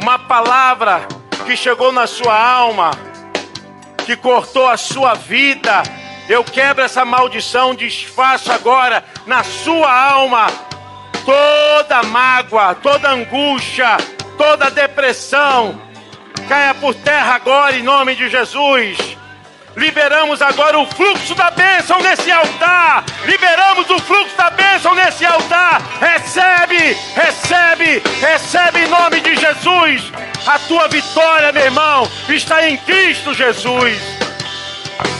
Uma 0.00 0.18
palavra 0.18 1.06
que 1.46 1.56
chegou 1.56 1.92
na 1.92 2.08
sua 2.08 2.36
alma, 2.36 2.90
que 4.04 4.16
cortou 4.16 4.68
a 4.68 4.76
sua 4.76 5.14
vida, 5.14 5.82
eu 6.28 6.42
quebro 6.42 6.84
essa 6.84 7.04
maldição, 7.04 7.72
desfaço 7.72 8.50
agora 8.50 9.04
na 9.26 9.44
sua 9.44 9.90
alma 9.90 10.48
toda 11.24 12.02
mágoa, 12.02 12.74
toda 12.74 13.10
angústia, 13.10 13.96
toda 14.36 14.70
depressão. 14.70 15.80
Caia 16.48 16.74
por 16.74 16.94
terra 16.94 17.34
agora 17.34 17.76
em 17.76 17.82
nome 17.82 18.16
de 18.16 18.28
Jesus. 18.28 19.15
Liberamos 19.76 20.40
agora 20.40 20.78
o 20.78 20.86
fluxo 20.86 21.34
da 21.34 21.50
bênção 21.50 22.00
nesse 22.00 22.32
altar. 22.32 23.04
Liberamos 23.26 23.90
o 23.90 23.98
fluxo 23.98 24.34
da 24.34 24.48
bênção 24.48 24.94
nesse 24.94 25.26
altar. 25.26 25.82
Recebe, 26.00 26.96
recebe, 27.14 28.02
recebe 28.18 28.80
em 28.80 28.88
nome 28.88 29.20
de 29.20 29.36
Jesus. 29.36 30.10
A 30.46 30.58
tua 30.60 30.88
vitória, 30.88 31.52
meu 31.52 31.64
irmão, 31.64 32.10
está 32.26 32.66
em 32.66 32.78
Cristo 32.78 33.34
Jesus. 33.34 34.00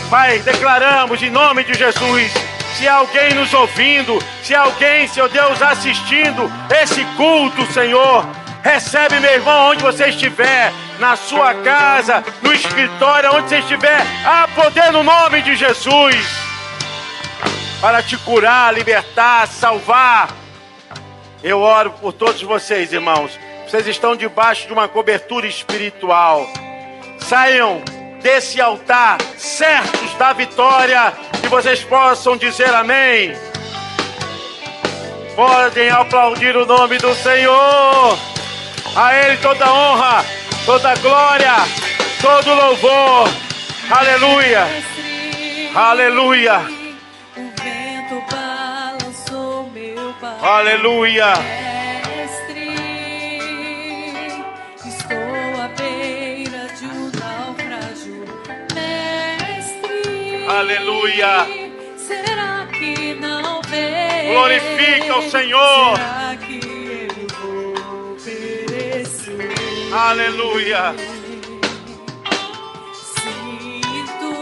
Pai, 0.09 0.39
declaramos 0.39 1.21
em 1.21 1.29
nome 1.29 1.63
de 1.63 1.75
Jesus. 1.75 2.31
Se 2.75 2.87
alguém 2.87 3.35
nos 3.35 3.53
ouvindo, 3.53 4.17
se 4.41 4.55
alguém, 4.55 5.07
Senhor 5.07 5.29
Deus, 5.29 5.61
assistindo 5.61 6.51
esse 6.81 7.05
culto, 7.15 7.63
Senhor, 7.73 8.25
recebe, 8.67 9.19
meu 9.21 9.31
irmão, 9.31 9.69
onde 9.69 9.81
você 9.81 10.09
estiver, 10.09 10.73
na 10.99 11.15
sua 11.15 11.53
casa, 11.53 12.23
no 12.41 12.53
escritório, 12.53 13.33
onde 13.33 13.47
você 13.47 13.59
estiver, 13.59 14.01
há 14.25 14.47
poder 14.49 14.91
no 14.91 15.03
nome 15.03 15.41
de 15.41 15.55
Jesus 15.55 16.15
para 17.79 18.03
te 18.03 18.17
curar, 18.17 18.73
libertar, 18.73 19.47
salvar. 19.47 20.29
Eu 21.41 21.61
oro 21.61 21.91
por 21.91 22.11
todos 22.11 22.41
vocês, 22.41 22.91
irmãos. 22.91 23.39
Vocês 23.65 23.87
estão 23.87 24.15
debaixo 24.15 24.67
de 24.67 24.73
uma 24.73 24.87
cobertura 24.87 25.47
espiritual. 25.47 26.45
Saiam 27.19 27.81
desse 28.21 28.59
altar, 28.59 29.17
certos 29.37 30.13
da 30.15 30.33
vitória, 30.33 31.13
que 31.41 31.47
vocês 31.47 31.83
possam 31.83 32.35
dizer 32.35 32.73
amém. 32.73 33.33
Podem 35.35 35.89
aplaudir 35.89 36.57
o 36.57 36.65
nome 36.65 36.97
do 36.97 37.13
Senhor. 37.15 38.17
A 38.99 39.13
Ele 39.15 39.37
toda 39.37 39.71
honra, 39.71 40.25
toda 40.65 40.95
glória, 40.95 41.53
todo 42.19 42.51
louvor. 42.51 43.29
Aleluia. 43.91 44.67
Aleluia. 45.75 46.61
Aleluia. 50.41 51.33
Aleluia. 60.49 61.47
Será 61.97 62.67
que 62.71 63.13
não 63.13 63.61
vê? 63.61 64.33
Glorifica 64.33 65.17
o 65.17 65.29
Senhor. 65.29 65.99
Aleluia. 69.91 70.93
Sinto 72.93 74.33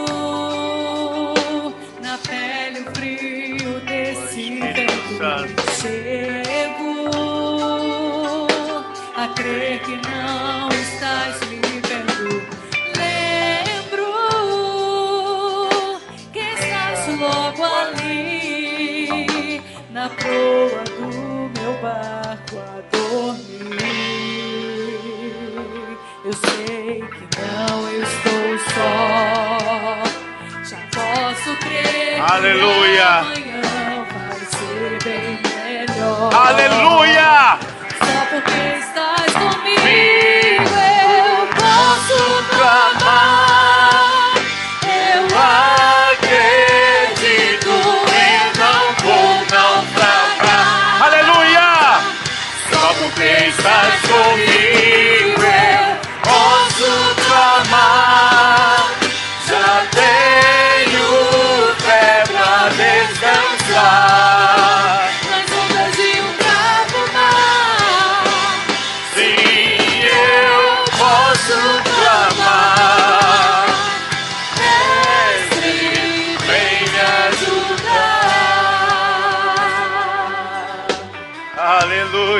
na 2.02 2.18
pele 2.18 2.80
o 2.80 2.84
frio 2.92 3.80
desse 3.80 4.58
vento. 4.58 5.62
Chego 5.80 7.10
a 9.16 9.28
crer 9.28 9.78
que 9.80 9.96
não 10.08 10.68
estás 10.70 11.40
me 11.48 11.60
vendo. 11.60 12.42
Lembro 12.98 14.12
que 16.32 16.40
estás 16.40 17.06
logo 17.20 17.64
ali 17.64 19.62
na 19.90 20.08
proa 20.08 20.82
do 20.98 21.60
meu 21.60 21.72
barco 21.80 22.15
só. 28.76 30.02
Já 30.64 30.76
posso 30.94 31.56
crer. 31.60 32.20
Aleluia. 32.30 33.08
amanhã 33.20 34.06
vai 34.12 34.40
ser 34.54 34.98
bem 35.04 35.40
melhor. 35.42 36.34
Aleluia. 36.34 37.58
Só 37.98 38.26
porque 38.30 38.58
estás 38.78 39.32
comigo. 39.32 40.45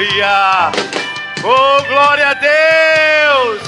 Aleluia! 0.06 0.70
Oh, 1.42 1.82
glória 1.88 2.28
a 2.28 2.34
Deus! 2.34 3.62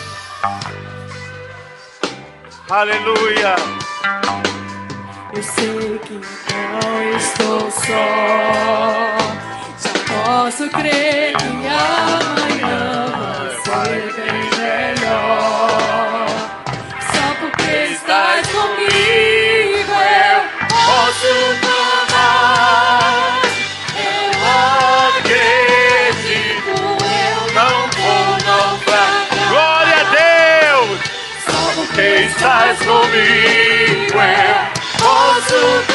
Aleluia! 2.70 3.56
Eu 5.34 5.42
sei 5.42 5.98
que 5.98 6.14
não 6.14 7.16
estou 7.16 7.70
só. 7.72 8.06
Já 9.82 9.92
posso 10.06 10.68
crer 10.70 11.36
que 11.36 11.44
amanhã 11.44 12.47
Porque 32.38 32.44
estás 32.44 32.78
comigo, 32.86 34.20
eu 34.20 35.02
posso 35.02 35.58
clamar. 35.86 35.87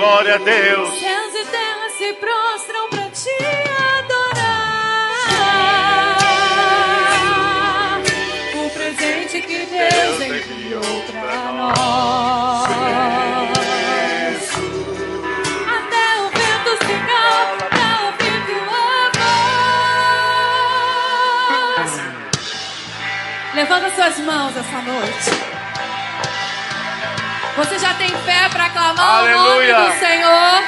Glória 0.00 0.36
a 0.36 0.38
Deus! 0.38 0.98
Céus 0.98 1.34
e 1.34 1.44
terra 1.44 1.90
se 1.98 2.14
prostram 2.14 2.88
pra 2.88 3.10
te 3.10 3.28
adorar. 3.98 5.20
O 8.54 8.70
presente 8.70 9.42
que 9.42 9.66
Deus 9.66 10.20
enviou 10.22 11.02
pra 11.02 11.52
nós. 11.52 12.70
Levanta 23.54 23.90
suas 23.94 24.18
mãos 24.20 24.56
essa 24.56 24.80
noite. 24.80 25.59
Você 27.56 27.78
já 27.78 27.92
tem 27.94 28.08
fé 28.08 28.48
para 28.50 28.68
clamar 28.70 28.96
o 28.98 29.18
Aleluia. 29.18 29.76
nome 29.78 29.92
do 29.92 29.98
Senhor? 29.98 30.62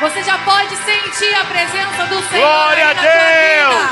Você 0.00 0.22
já 0.22 0.38
pode 0.38 0.76
sentir 0.76 1.34
a 1.34 1.44
presença 1.44 2.06
do 2.06 2.22
Senhor 2.28 2.46
Glória 2.46 2.84
a 2.84 2.94
na 2.94 3.00
tua 3.02 3.10
Deus. 3.10 3.74
vida, 3.74 3.90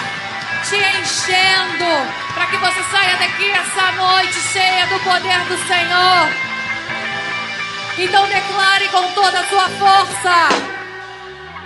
te 0.65 0.77
enchendo, 1.01 2.13
para 2.35 2.47
que 2.47 2.57
você 2.57 2.83
saia 2.93 3.17
daqui 3.17 3.51
essa 3.51 3.93
noite 3.93 4.35
cheia 4.53 4.87
do 4.87 4.99
poder 5.01 5.39
do 5.41 5.59
Senhor. 5.67 6.29
Então 7.99 8.27
declare 8.29 8.89
com 8.89 9.13
toda 9.13 9.41
a 9.41 9.45
sua 9.45 9.69
força. 9.71 10.49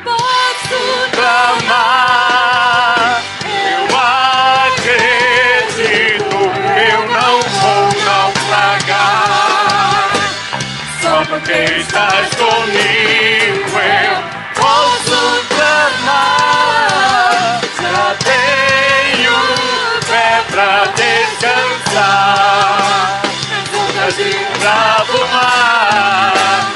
Posso 0.04 1.10
clamar. 1.12 2.99
Porque 11.40 11.80
estás 11.80 12.28
comigo, 12.36 13.78
eu 13.78 14.16
posso 14.54 15.46
clamar. 15.48 16.90
Já 17.80 18.14
tenho 18.24 19.38
fé 20.02 20.42
pra 20.50 20.84
descansar. 20.96 22.40
Ondas 23.74 24.14
de 24.16 24.30
bravo 24.58 25.18
mar. 25.32 26.72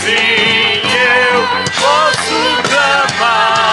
Sim, 0.00 0.82
eu 0.94 1.46
posso 1.80 2.38
clamar. 2.68 3.63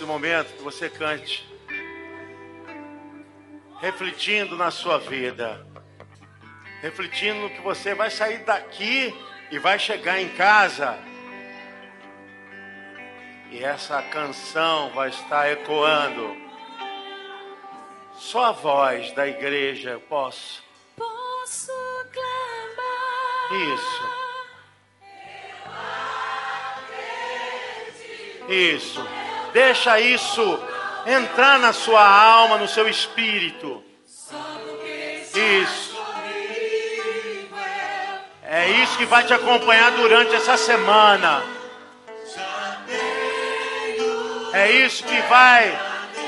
Nesse 0.00 0.04
momento, 0.04 0.54
que 0.54 0.62
você 0.62 0.88
cante, 0.88 1.46
refletindo 3.80 4.56
na 4.56 4.70
sua 4.70 4.98
vida, 4.98 5.66
refletindo 6.80 7.40
no 7.40 7.50
que 7.50 7.60
você 7.60 7.94
vai 7.94 8.10
sair 8.10 8.38
daqui 8.38 9.14
e 9.50 9.58
vai 9.58 9.78
chegar 9.78 10.18
em 10.18 10.30
casa. 10.30 10.98
E 13.50 13.62
essa 13.62 14.00
canção 14.04 14.90
vai 14.90 15.10
estar 15.10 15.50
ecoando. 15.50 16.34
Só 18.14 18.46
a 18.46 18.52
voz 18.52 19.12
da 19.12 19.28
igreja 19.28 19.90
eu 19.90 20.00
posso. 20.00 20.62
Posso 20.96 21.72
clamar. 22.12 23.52
Isso. 23.74 24.20
Isso. 28.48 29.19
Deixa 29.52 30.00
isso 30.00 30.58
entrar 31.06 31.58
na 31.58 31.72
sua 31.72 32.06
alma, 32.06 32.58
no 32.58 32.68
seu 32.68 32.88
espírito. 32.88 33.82
Isso. 35.34 36.00
É 38.42 38.68
isso 38.68 38.98
que 38.98 39.04
vai 39.04 39.24
te 39.24 39.32
acompanhar 39.32 39.92
durante 39.92 40.34
essa 40.34 40.56
semana. 40.56 41.42
É 44.52 44.72
isso 44.72 45.04
que 45.04 45.20
vai 45.22 45.78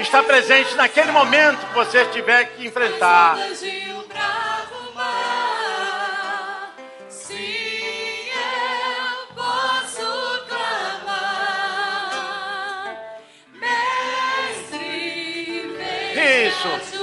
estar 0.00 0.22
presente 0.22 0.74
naquele 0.76 1.10
momento 1.10 1.66
que 1.66 1.74
você 1.74 2.04
tiver 2.06 2.44
que 2.44 2.66
enfrentar. 2.66 3.36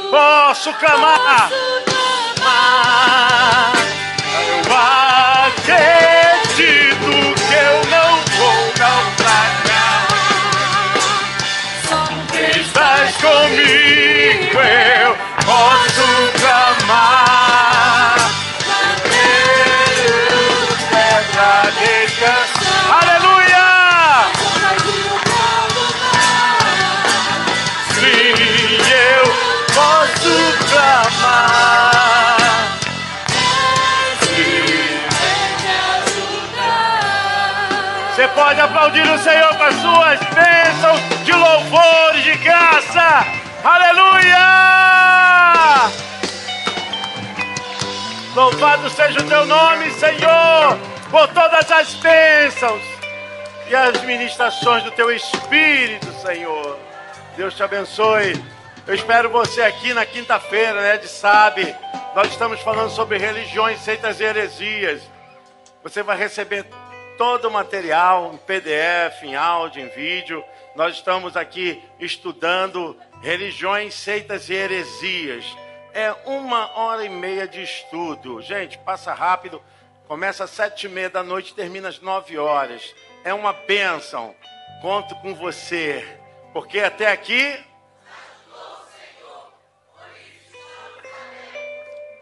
Posso 0.10 0.74
clamar. 0.74 1.49
Eu 4.66 4.74
acredito 5.55 7.10
que 7.47 7.53
eu 7.53 7.78
não 7.89 8.12
vou 8.38 8.62
naufragar. 8.80 10.07
Estás 12.60 13.16
comigo, 13.18 14.60
eu 14.60 15.12
posso 15.45 16.18
pode 38.40 38.62
aplaudir 38.62 39.02
o 39.02 39.18
Senhor 39.20 39.54
com 39.58 39.64
as 39.64 39.76
suas 39.76 40.20
bênçãos 40.34 41.26
de 41.26 41.34
louvor 41.34 42.14
de 42.24 42.38
graça. 42.38 43.26
Aleluia! 43.66 44.40
Louvado 48.34 48.90
seja 48.92 49.20
o 49.20 49.28
teu 49.28 49.46
nome, 49.46 49.92
Senhor, 49.92 50.80
por 51.12 51.28
todas 51.34 51.70
as 51.70 51.94
bênçãos 51.96 52.82
e 53.68 53.76
as 53.76 54.02
ministrações 54.04 54.86
do 54.86 54.92
teu 54.92 55.12
Espírito, 55.12 56.10
Senhor. 56.26 56.80
Deus 57.36 57.54
te 57.54 57.64
abençoe. 57.64 58.42
Eu 58.88 58.96
espero 58.96 59.30
você 59.30 59.64
aqui 59.64 59.94
na 59.94 60.06
quinta-feira, 60.06 60.82
né, 60.82 60.96
de 60.98 61.10
Sabe. 61.10 61.76
Nós 62.16 62.30
estamos 62.30 62.62
falando 62.62 62.90
sobre 62.90 63.18
religiões, 63.18 63.82
seitas 63.82 64.22
e 64.22 64.24
heresias. 64.24 65.02
Você 65.84 66.02
vai 66.02 66.18
receber 66.18 66.66
todo 67.20 67.49
o 67.49 67.51
material 67.51 68.34
em 68.34 68.38
PDF, 68.38 69.24
em 69.24 69.36
áudio, 69.36 69.84
em 69.84 69.89
vídeo. 69.89 70.41
Nós 70.74 70.95
estamos 70.95 71.36
aqui 71.36 71.84
estudando 71.99 72.97
religiões, 73.22 73.93
seitas 73.93 74.49
e 74.49 74.53
heresias. 74.53 75.45
É 75.93 76.13
uma 76.26 76.80
hora 76.80 77.03
e 77.03 77.09
meia 77.09 77.45
de 77.45 77.61
estudo. 77.61 78.41
Gente, 78.41 78.78
passa 78.78 79.13
rápido. 79.13 79.61
Começa 80.07 80.45
às 80.45 80.49
sete 80.51 80.86
e 80.86 80.89
meia 80.89 81.09
da 81.09 81.22
noite, 81.22 81.53
termina 81.53 81.89
às 81.89 81.99
nove 81.99 82.38
horas. 82.38 82.95
É 83.26 83.34
uma 83.34 83.51
bênção. 83.51 84.34
Conto 84.82 85.13
com 85.15 85.36
você. 85.36 86.07
Porque 86.53 86.80
até 86.80 87.11
aqui. 87.11 87.59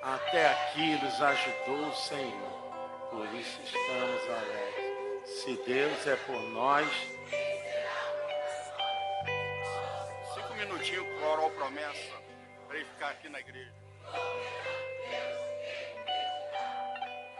Até 0.02 0.50
aqui 0.50 1.00
nos 1.04 1.22
ajudou 1.22 1.88
o 1.88 1.96
Senhor. 1.96 2.58
Por 3.12 3.28
isso 3.36 3.60
estamos 3.64 4.24
alegres. 4.24 4.67
Se 5.44 5.56
Deus 5.68 6.08
é 6.08 6.16
por 6.16 6.42
nós. 6.50 6.88
Cinco 10.34 10.56
minutinhos 10.56 11.06
pro 11.06 11.30
oral 11.30 11.52
promessa, 11.52 12.16
para 12.68 12.78
ele 12.78 12.86
ficar 12.86 13.10
aqui 13.10 13.30
na 13.30 13.40
igreja. 13.40 13.72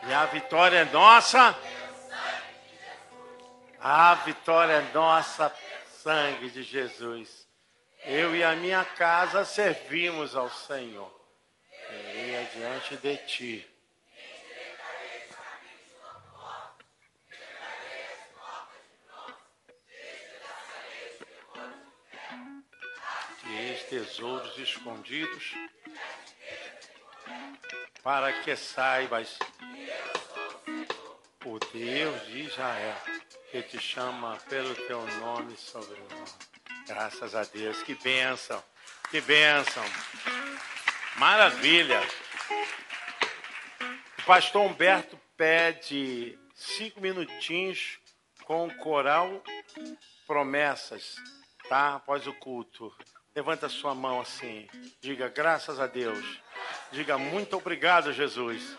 E 0.08 0.14
a 0.14 0.26
vitória 0.28 0.78
é 0.78 0.86
nossa. 0.86 1.58
A 3.80 4.14
vitória 4.14 4.74
é 4.74 4.94
nossa, 4.94 5.52
sangue 6.04 6.52
de 6.52 6.62
Jesus. 6.62 7.48
Eu 8.06 8.36
e 8.36 8.44
a 8.44 8.56
minha 8.56 8.86
casa 8.86 9.44
servimos 9.44 10.36
ao 10.36 10.52
Senhor. 10.52 11.12
Irei 11.90 12.38
adiante 12.42 12.96
de 12.98 13.18
ti. 13.26 13.77
Tesouros 23.90 24.58
escondidos 24.58 25.54
para 28.04 28.34
que 28.42 28.56
saibas 28.56 29.38
o 31.46 31.60
Deus 31.60 32.26
de 32.28 32.42
Israel 32.42 32.96
que 33.52 33.62
te 33.64 33.80
chama 33.80 34.38
pelo 34.50 34.76
teu 34.76 35.06
nome 35.20 35.56
sobrenome. 35.56 36.32
Graças 36.86 37.34
a 37.34 37.44
Deus, 37.44 37.82
que 37.84 37.96
bênção, 37.96 38.62
que 39.10 39.22
bênção, 39.22 39.84
maravilha. 41.16 42.02
O 44.20 44.24
pastor 44.24 44.70
Humberto 44.70 45.18
pede 45.38 46.38
cinco 46.54 47.00
minutinhos 47.00 48.00
com 48.44 48.68
o 48.68 48.78
coral 48.78 49.42
Promessas, 50.26 51.16
tá? 51.70 51.96
Após 51.96 52.28
o 52.28 52.34
culto. 52.34 52.94
Levanta 53.38 53.70
sua 53.70 53.94
mão 53.94 54.20
assim, 54.20 54.68
diga 55.00 55.30
graças 55.30 55.80
a 55.80 55.86
Deus, 55.86 56.26
diga 56.92 57.20
muito 57.20 57.56
obrigado, 57.56 58.12
Jesus. 58.12 58.76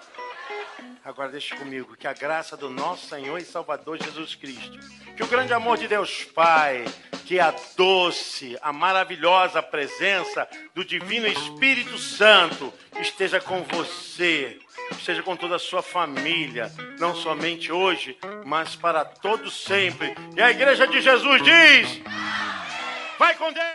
Agora 1.04 1.30
deixe 1.30 1.54
comigo 1.54 1.96
que 1.96 2.08
a 2.08 2.12
graça 2.12 2.56
do 2.56 2.68
nosso 2.68 3.06
Senhor 3.06 3.38
e 3.38 3.44
Salvador 3.44 4.02
Jesus 4.02 4.34
Cristo, 4.34 4.76
que 5.16 5.22
o 5.22 5.28
grande 5.28 5.52
amor 5.52 5.78
de 5.78 5.86
Deus 5.86 6.24
Pai, 6.24 6.84
que 7.24 7.38
a 7.38 7.54
doce, 7.76 8.58
a 8.60 8.72
maravilhosa 8.72 9.62
presença 9.62 10.48
do 10.74 10.84
Divino 10.84 11.28
Espírito 11.28 11.96
Santo 11.96 12.74
esteja 13.00 13.40
com 13.40 13.62
você, 13.62 14.58
esteja 14.90 15.22
com 15.22 15.36
toda 15.36 15.54
a 15.54 15.60
sua 15.60 15.82
família, 15.82 16.68
não 16.98 17.14
somente 17.14 17.70
hoje, 17.70 18.18
mas 18.44 18.74
para 18.74 19.04
todos 19.04 19.62
sempre. 19.62 20.16
E 20.36 20.42
a 20.42 20.50
igreja 20.50 20.84
de 20.84 21.00
Jesus 21.00 21.42
diz: 21.44 22.02
Vai 23.20 23.36
com 23.36 23.52
Deus! 23.52 23.68